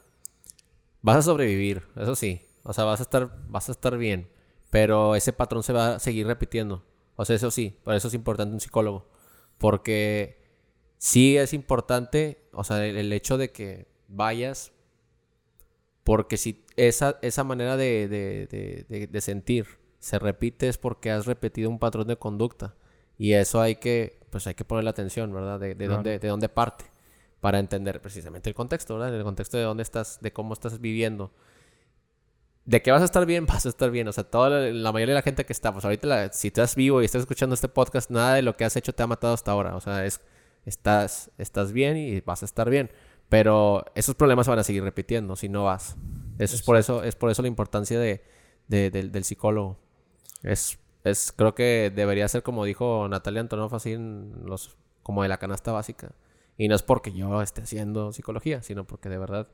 [1.02, 2.42] vas a sobrevivir, eso sí.
[2.64, 4.28] O sea, vas a estar, vas a estar bien,
[4.70, 6.84] pero ese patrón se va a seguir repitiendo.
[7.16, 9.06] O sea, eso sí, por eso es importante un psicólogo.
[9.58, 10.42] Porque
[10.98, 14.72] sí es importante, o sea, el, hecho de que vayas,
[16.02, 19.66] porque si esa, esa manera de, de, de, sentir
[19.98, 22.74] se repite es porque has repetido un patrón de conducta.
[23.16, 25.60] Y eso hay que, pues hay que ponerle atención, ¿verdad?
[25.60, 26.84] De, dónde, de dónde parte.
[27.40, 29.14] Para entender precisamente el contexto, ¿verdad?
[29.14, 31.30] El contexto de dónde estás, de cómo estás viviendo
[32.66, 34.08] de que vas a estar bien, vas a estar bien.
[34.08, 37.02] O sea, toda la, mayoría de la gente que está, pues ahorita si estás vivo
[37.02, 39.52] y estás escuchando este podcast, nada de lo que has hecho te ha matado hasta
[39.52, 39.76] ahora.
[39.76, 40.20] O sea, es,
[40.64, 42.90] estás, estás bien y vas a estar bien.
[43.28, 45.96] Pero esos problemas van a seguir repitiendo si no vas.
[46.38, 48.22] Eso es por eso, es por eso la importancia de,
[48.68, 49.78] del, psicólogo.
[50.42, 55.38] Es, es, creo que debería ser como dijo Natalia Antonov, así los, como de la
[55.38, 56.12] canasta básica.
[56.56, 59.48] Y no es porque yo esté haciendo psicología, sino porque de verdad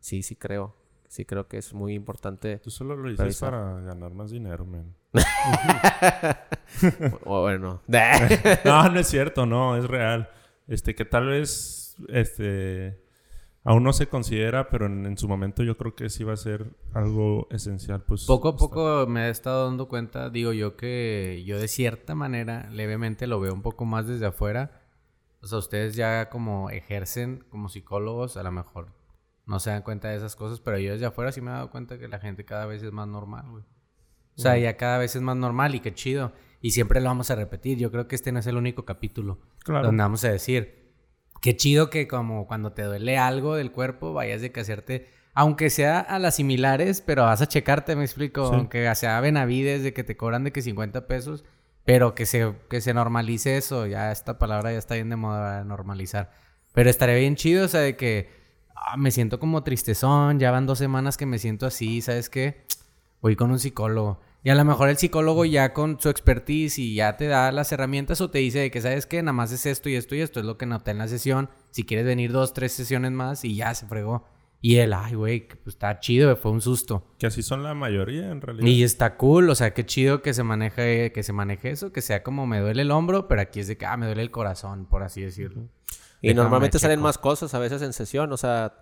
[0.00, 0.74] sí, sí creo
[1.08, 2.58] sí creo que es muy importante.
[2.58, 4.94] Tú solo lo dices para ganar más dinero, man.
[7.24, 7.82] o bueno.
[8.64, 10.30] no, no es cierto, no, es real.
[10.66, 13.00] Este, que tal vez, este,
[13.64, 16.66] aún no se considera, pero en, su momento yo creo que sí va a ser
[16.92, 18.02] algo esencial.
[18.02, 22.14] Pues, poco a poco me he estado dando cuenta, digo yo que yo de cierta
[22.14, 24.82] manera, levemente lo veo un poco más desde afuera.
[25.42, 28.88] O sea, ustedes ya como ejercen como psicólogos, a lo mejor
[29.46, 31.70] no se dan cuenta de esas cosas, pero yo desde afuera sí me he dado
[31.70, 33.64] cuenta que la gente cada vez es más normal, güey.
[34.36, 36.32] O sea, ya cada vez es más normal y qué chido.
[36.60, 37.78] Y siempre lo vamos a repetir.
[37.78, 39.86] Yo creo que este no es el único capítulo claro.
[39.86, 40.92] donde vamos a decir,
[41.40, 45.70] qué chido que como cuando te duele algo del cuerpo, vayas de que hacerte, aunque
[45.70, 50.04] sea a las similares, pero vas a checarte, me explico, aunque sea Benavides, de que
[50.04, 51.44] te cobran de que 50 pesos,
[51.84, 53.86] pero que se, que se normalice eso.
[53.86, 56.30] Ya esta palabra ya está bien de moda, normalizar.
[56.74, 58.35] Pero estaría bien chido, o sea, de que
[58.76, 62.66] Ah, me siento como tristezón, ya van dos semanas que me siento así, ¿sabes qué?
[63.22, 64.20] Voy con un psicólogo.
[64.44, 67.72] Y a lo mejor el psicólogo ya con su expertise y ya te da las
[67.72, 69.20] herramientas o te dice de que, ¿sabes qué?
[69.20, 71.48] Nada más es esto y esto y esto es lo que noté en la sesión.
[71.72, 74.24] Si quieres venir dos, tres sesiones más y ya se fregó.
[74.60, 77.04] Y él, ay, güey, pues está chido, fue un susto.
[77.18, 78.66] Que así son la mayoría, en realidad.
[78.66, 82.00] Y está cool, o sea, qué chido que se maneje, que se maneje eso, que
[82.00, 84.30] sea como me duele el hombro, pero aquí es de que, ah, me duele el
[84.30, 85.68] corazón, por así decirlo.
[86.30, 88.74] Y normalmente salen más cosas a veces en sesión, o sea,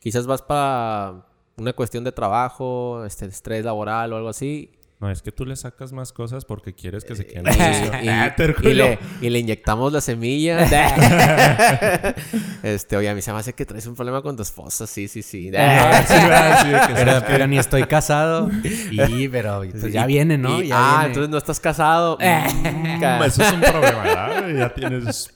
[0.00, 1.26] quizás vas para
[1.56, 4.72] una cuestión de trabajo, este, estrés laboral o algo así.
[5.00, 7.46] No, es que tú le sacas más cosas porque quieres que se queden
[8.02, 10.58] y, y, le, y, le, inyectamos la semilla.
[12.62, 14.86] este, oye, a mí se me hace que traes un problema con tu esposa.
[14.86, 15.50] Sí, sí, sí.
[15.50, 18.50] pero, ni estoy casado.
[18.90, 20.58] Y, pero pues, ya viene, ¿no?
[20.72, 22.18] ah, entonces no estás casado.
[22.20, 24.48] Eso es un problema, ¿verdad?
[24.54, 25.30] Ya tienes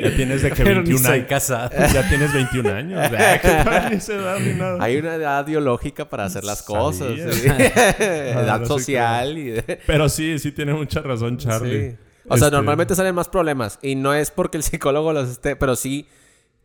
[0.00, 1.26] ya tienes de que 21 años.
[1.28, 1.70] casado.
[1.92, 3.00] Ya tienes 21 años.
[4.80, 7.10] Hay una edad biológica para hacer las cosas.
[7.18, 9.38] edad social.
[9.38, 11.96] Y Pero sí, sí tiene mucha razón Charlie.
[12.28, 13.78] O sea, este normalmente salen más problemas.
[13.82, 15.56] Y no es porque el psicólogo los esté...
[15.56, 16.06] Pero sí,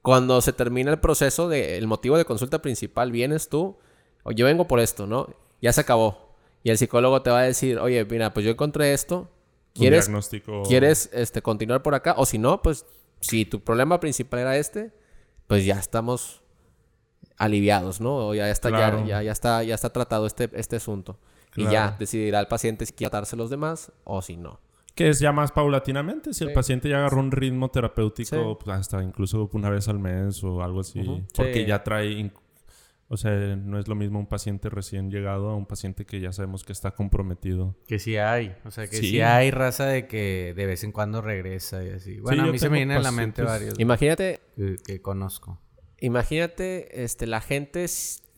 [0.01, 1.77] cuando se termina el proceso de...
[1.77, 3.77] El motivo de consulta principal, vienes tú...
[4.23, 5.29] O yo vengo por esto, ¿no?
[5.61, 6.35] Ya se acabó.
[6.63, 7.79] Y el psicólogo te va a decir...
[7.79, 9.29] Oye, mira, pues yo encontré esto
[9.75, 10.63] ¿Quieres, diagnóstico.
[10.63, 12.15] ¿Quieres este, continuar por acá?
[12.17, 12.85] O si no, pues
[13.21, 14.91] si tu problema principal era este,
[15.47, 16.43] pues ya estamos
[17.37, 18.27] aliviados, ¿no?
[18.29, 18.99] O ya está, Claro.
[19.01, 21.17] ya, ya, ya está, ya está tratado este, este asunto.
[21.57, 24.59] Y ya decidirá el paciente si quiere tratarse los demás o si no.
[24.93, 26.33] Que es ya más paulatinamente.
[26.33, 28.57] Si el paciente ya agarró un ritmo terapéutico, Sí.
[28.63, 31.01] pues hasta incluso una vez al mes o algo así.
[31.35, 31.65] Porque Sí.
[31.65, 32.31] ya trae.
[33.07, 36.31] O sea, no es lo mismo un paciente recién llegado a un paciente que ya
[36.31, 37.75] sabemos que está comprometido.
[37.87, 38.55] Que sí hay.
[38.65, 39.21] O sea, que sí, Sí.
[39.21, 42.19] hay raza de que de vez en cuando regresa y así.
[42.19, 45.59] Bueno, a mí se me vienen a la mente varios Imagínate, que, que conozco.
[45.99, 47.85] imagínate, este, la gente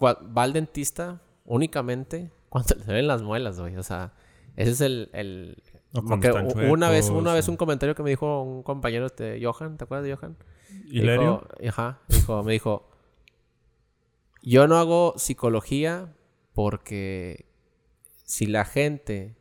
[0.03, 3.77] va al dentista únicamente cuando le duelen las muelas, güey.
[3.77, 4.13] O sea,
[4.57, 5.09] ese es el...
[5.13, 5.63] el
[5.93, 6.29] porque
[6.69, 10.05] una vez, una vez un comentario que me dijo un compañero, este, Johan, ¿te acuerdas
[10.05, 10.35] de Johan?
[10.91, 11.47] ¿Hilerio?
[11.61, 12.89] Dijo, ajá, dijo, me dijo,
[14.49, 16.13] yo no hago psicología
[16.53, 17.45] porque
[18.23, 19.35] si la gente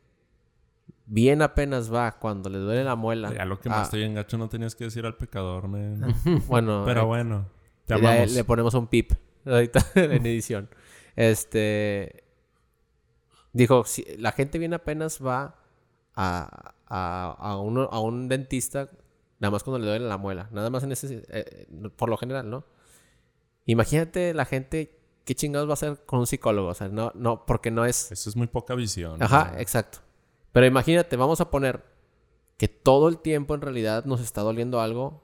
[1.05, 3.33] bien apenas va cuando le duele la muela.
[3.33, 6.13] Ya lo que ah, más estoy en gacho no tenías que decir al pecador, man.
[6.47, 7.49] Bueno, Pero eh, bueno,
[7.85, 7.97] te
[8.27, 9.13] le, ponemos un pip
[9.45, 10.69] ahorita en edición.
[11.15, 12.25] Este
[13.53, 15.55] dijo, si la gente bien apenas va
[16.15, 18.89] a, a, a, uno- a un dentista
[19.39, 22.49] nada más cuando le duele la muela, nada más en ese eh, por lo general,
[22.49, 22.65] ¿no?
[23.65, 24.96] Imagínate la gente
[25.27, 28.11] qué chingados va a hacer con un psicólogo, o sea, no no porque no es
[28.11, 29.21] Eso es muy poca visión.
[29.21, 29.59] Ajá, ¿no?
[29.59, 29.99] exacto.
[30.51, 31.83] Pero imagínate, vamos a poner
[32.57, 35.21] que todo el tiempo en realidad nos está doliendo algo.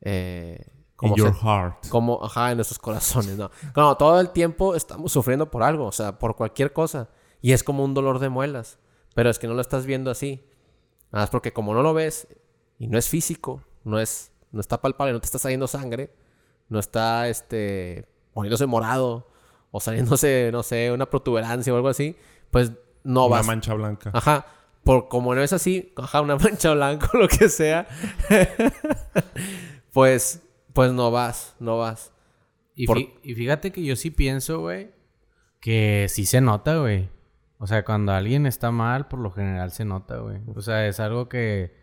[0.00, 1.88] Eh, In como, your se- heart.
[1.90, 3.50] como, ajá, en nuestros corazones, ¿no?
[3.76, 7.10] No, todo el tiempo estamos sufriendo por algo, o sea, por cualquier cosa.
[7.42, 8.78] Y es como un dolor de muelas.
[9.14, 10.42] Pero es que no lo estás viendo así.
[11.12, 12.28] Nada más porque como no lo ves
[12.78, 16.14] y no es físico, no es, no está palpable, no te está saliendo sangre,
[16.68, 19.26] no está, este, poniéndose morado
[19.70, 22.14] o saliéndose, no sé, una protuberancia o algo así,
[22.50, 22.70] pues
[23.02, 23.46] no Una vas.
[23.46, 24.10] mancha blanca.
[24.12, 24.44] Ajá.
[24.84, 27.88] Por como no es así, ajá, una mancha blanca o lo que sea,
[29.92, 32.12] pues, pues no vas, no vas.
[32.74, 34.90] Y, Por- y fíjate que yo sí pienso, güey,
[35.60, 37.08] que sí se nota, güey.
[37.58, 40.38] O sea, cuando alguien está mal, por lo general se nota, güey.
[40.54, 41.74] O sea, es algo que...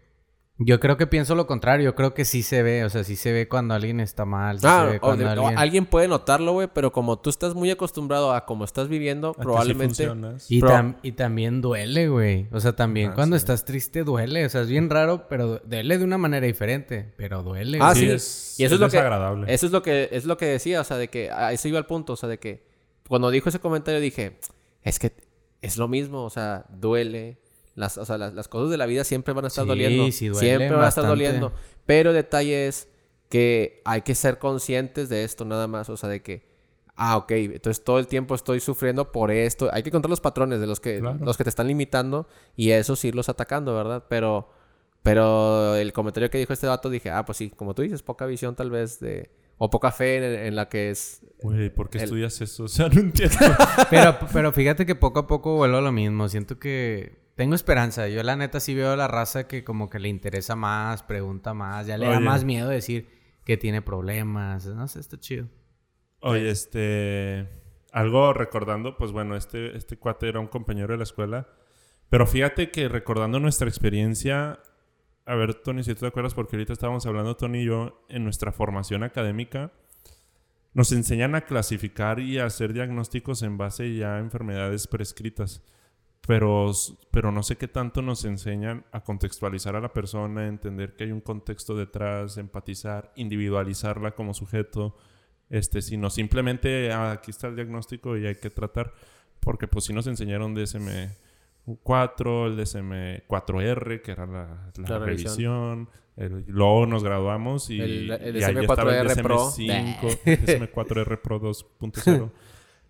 [0.59, 1.83] Yo creo que pienso lo contrario.
[1.85, 2.85] Yo creo que sí se ve.
[2.85, 4.59] O sea, sí se ve cuando alguien está mal.
[4.59, 5.57] Sí Ah, se ve o cuando alguien...
[5.57, 9.33] alguien puede notarlo, güey, pero como tú estás muy acostumbrado a cómo estás viviendo, ¿A
[9.33, 10.03] que sí probablemente...
[10.49, 12.47] Y, tam- y también duele, güey.
[12.51, 13.39] O sea, también Ah, cuando sí.
[13.41, 14.45] estás triste duele.
[14.45, 17.13] O sea, es bien raro, pero duele de una manera diferente.
[17.17, 18.05] Pero duele, Ah, güey.
[18.05, 18.09] sí.
[18.11, 19.51] es- y eso es, es lo que desagradable.
[19.53, 21.79] Eso es lo que es lo que decía, o sea, de que a eso iba
[21.79, 22.63] al punto, o sea, de que
[23.07, 24.37] cuando dijo ese comentario dije,
[24.83, 25.13] es que
[25.61, 27.39] es lo mismo, o sea, duele.
[27.75, 30.05] Las, o sea, las, las cosas de la vida siempre van a estar Sí, doliendo.
[30.11, 31.53] sí siempre van a estar doliendo.
[31.85, 32.87] Pero el detalle es
[33.29, 36.51] que hay que ser conscientes de esto nada más, o sea, de que
[36.95, 39.69] ah, ok, entonces todo el tiempo estoy sufriendo por esto.
[39.73, 41.17] Hay que encontrar los patrones de los que Claro.
[41.25, 44.03] los que te están limitando y esos irlos atacando, ¿verdad?
[44.07, 44.49] Pero
[45.01, 48.25] pero el comentario que dijo este dato dije, ah, pues sí, como tú dices, poca
[48.25, 49.31] visión tal vez de...
[49.57, 51.21] O poca fe en, en la que es...
[51.41, 52.63] Güey, ¿por qué el- estudias eso?
[52.65, 53.35] O sea, no entiendo.
[53.89, 56.29] Pero, pero fíjate que poco a poco vuelvo a lo mismo.
[56.29, 58.07] Siento que tengo esperanza.
[58.07, 61.53] Yo la neta sí veo a la raza que como que le interesa más, pregunta
[61.53, 63.09] más, ya le da más miedo decir
[63.45, 64.65] que tiene problemas.
[64.65, 65.47] No sé, está chido.
[66.19, 67.47] Oye, este...
[67.91, 71.47] Algo recordando, pues bueno, este, este cuate era un compañero de la escuela.
[72.09, 74.59] Pero fíjate que recordando nuestra experiencia...
[75.25, 78.23] A ver, Tony, si tú te acuerdas, porque ahorita estábamos hablando, Tony y yo, en
[78.23, 79.71] nuestra formación académica,
[80.73, 85.63] nos enseñan a clasificar y a hacer diagnósticos en base ya a enfermedades prescritas.
[86.25, 86.71] Pero,
[87.11, 91.11] pero no sé qué tanto nos enseñan a contextualizar a la persona, entender que hay
[91.11, 94.95] un contexto detrás, empatizar, individualizarla como sujeto,
[95.49, 98.93] este, sino simplemente ah, aquí está el diagnóstico y hay que tratar,
[99.41, 105.89] porque pues sí nos enseñaron DSM-4, el DSM-4R, que era la, la La revisión.
[106.15, 109.37] el- luego nos graduamos y, El- el y ahí estaba el DSM-4R Pro.
[109.51, 110.19] DSM-5,
[110.71, 112.29] DSM-4R Pro 2.0,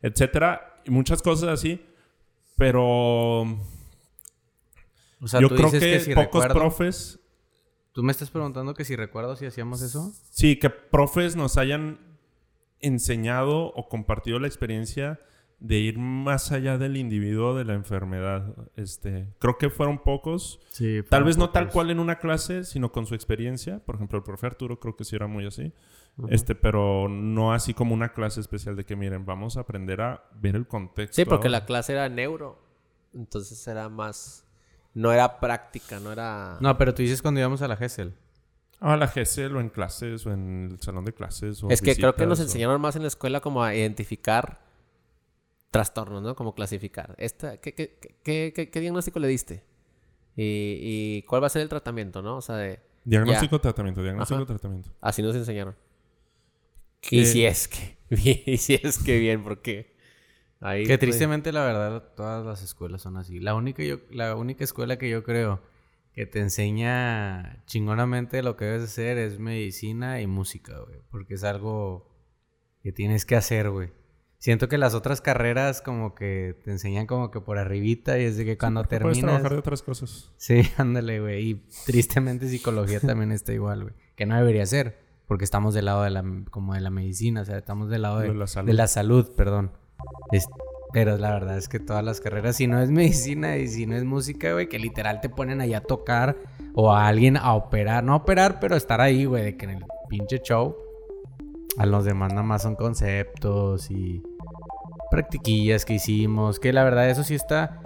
[0.01, 1.81] etcétera, y muchas cosas así,
[2.55, 6.53] pero O sea, yo tú creo dices que, que, si pocos recuerdo...
[6.53, 7.19] profes
[7.93, 10.11] ¿Tú me estás preguntando que si recuerdo si hacíamos eso?
[10.31, 11.99] Sí, que profes nos hayan
[12.79, 15.19] enseñado o compartido la experiencia
[15.59, 18.55] de ir más allá del individuo de la enfermedad.
[18.75, 20.59] Este, creo que fueron pocos.
[20.71, 21.01] Sí.
[21.07, 23.79] Tal vez no tal cual en una clase, sino con su experiencia.
[23.85, 25.71] Por ejemplo, el profe Arturo creo que sí era muy así.
[26.29, 30.23] Este, pero no así como una clase especial de que miren, vamos a aprender a
[30.35, 31.15] ver el contexto.
[31.15, 32.61] Sí, porque la clase era neuro.
[33.13, 34.45] Entonces era más...
[34.93, 36.57] No era práctica, no era...
[36.61, 38.13] No, pero tú dices cuando íbamos a la GESEL.
[38.79, 41.63] Ah, la GESEL o en clases o en el salón de clases.
[41.63, 44.61] O es que creo que nos o- enseñaron más en la escuela como a identificar
[45.71, 46.35] trastornos, ¿no?
[46.35, 47.15] Como clasificar.
[47.17, 49.63] Esta, ¿qué, qué, qué, qué- qué diagnóstico le diste?
[50.35, 52.37] ¿Y, cuál va a ser el tratamiento, no?
[52.37, 52.79] O sea, de...
[53.05, 54.89] Diagnóstico, tratamiento, diagnóstico, tratamiento.
[55.01, 55.75] Así nos enseñaron.
[57.09, 57.97] Y si es que,
[58.45, 59.95] y si es que bien, porque
[60.59, 63.39] ahí que tristemente la verdad todas las escuelas son así.
[63.39, 65.61] La única yo, la única escuela que yo creo
[66.13, 71.43] que te enseña chingonamente lo que debes hacer es medicina y música, güey, porque es
[71.43, 72.13] algo
[72.81, 73.91] que tienes que hacer, güey.
[74.37, 78.35] Siento que las otras carreras como que te enseñan como que por arribita y es
[78.35, 79.19] de que cuando terminas...
[79.19, 80.33] Puedes trabajar de otras cosas.
[80.35, 81.49] Sí, ándale, güey.
[81.49, 83.95] Y tristemente psicología también está igual, güey.
[84.17, 87.45] Que no debería ser, porque estamos del lado de la, como de la medicina, o
[87.45, 88.67] sea, estamos del lado de, la, salud.
[88.67, 89.71] de la salud, perdón.
[90.91, 93.95] pero la verdad es que todas las carreras, si no es medicina y si no
[93.95, 96.37] es música, güey, que literal te ponen allá a tocar
[96.75, 99.71] o a alguien a operar, no a operar, pero estar ahí, güey, de que en
[99.71, 100.75] el pinche show
[101.77, 104.21] a los demás nada más son conceptos y
[105.09, 107.81] practiquillas que hicimos, que la verdad eso sí está,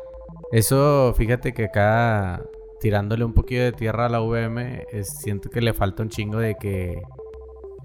[0.52, 2.42] eso fíjate que acá
[2.80, 6.56] tirándole un poquito de tierra a la VM, siento que le falta un chingo de
[6.56, 7.02] que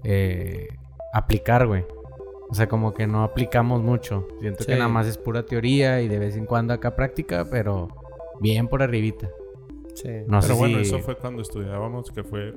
[0.03, 0.67] eh,
[1.13, 1.85] aplicar, güey.
[2.49, 4.27] O sea, como que no aplicamos mucho.
[4.39, 7.87] Siento que nada más es pura teoría y de vez en cuando acá práctica, pero
[8.39, 9.29] bien por arribita.
[9.95, 10.09] Sí.
[10.27, 12.53] No pero bueno, eso fue cuando estudiábamos, que fue...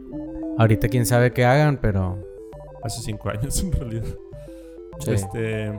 [0.59, 2.19] Ahorita quién sabe qué hagan, pero...
[2.83, 4.19] Hace cinco años en realidad.
[5.07, 5.73] Este...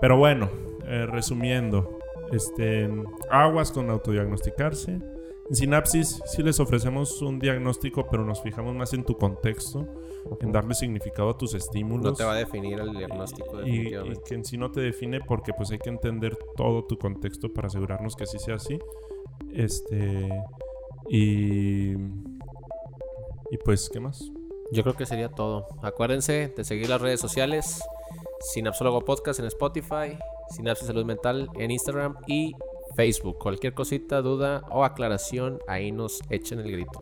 [0.00, 0.50] Pero bueno,
[0.86, 1.98] eh, resumiendo,
[2.30, 2.90] este,
[3.30, 4.92] aguas con autodiagnosticarse.
[4.92, 9.88] En Sinapsis sí les ofrecemos un diagnóstico, pero nos fijamos más en tu contexto,
[10.40, 12.04] en darle significado a tus estímulos.
[12.04, 13.62] No te va a definir el diagnóstico.
[13.66, 13.92] Y,
[14.26, 17.68] que en sí no te define porque pues hay que entender todo tu contexto para
[17.68, 18.78] asegurarnos que así sea así.
[19.52, 20.28] Este...
[21.08, 21.92] Y...
[23.50, 24.32] Y pues, ¿qué más?
[24.72, 25.68] Yo creo que sería todo.
[25.82, 27.82] Acuérdense de seguir las redes sociales.
[28.40, 30.18] Sinapsólogo Podcast en Spotify,
[30.50, 32.54] Sinapsis Salud Mental en Instagram y
[32.94, 33.38] Facebook.
[33.38, 37.00] Cualquier cosita, duda o aclaración, ahí nos echen el grito.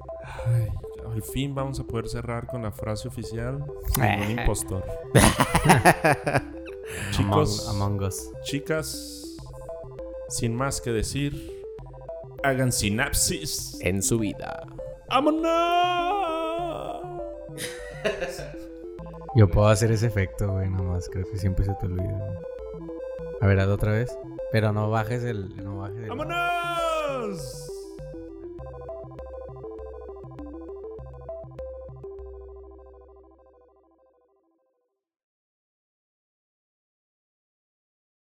[1.10, 3.64] Al fin vamos a poder cerrar con la frase oficial
[3.96, 4.84] un impostor.
[7.10, 8.30] Chicos, among, us.
[8.44, 9.36] chicas,
[10.28, 11.64] sin más que decir,
[12.42, 14.66] hagan sinapsis en su vida.
[15.08, 15.52] ¡Vámonos!
[19.36, 21.08] Yo puedo hacer ese efecto, güey, nomás.
[21.08, 22.40] Creo que siempre se te olvida.
[23.40, 24.14] A ver, haz otra vez.
[24.50, 25.56] Pero no bajes el.
[25.56, 26.08] No bajes el...
[26.08, 27.71] ¡Vámonos!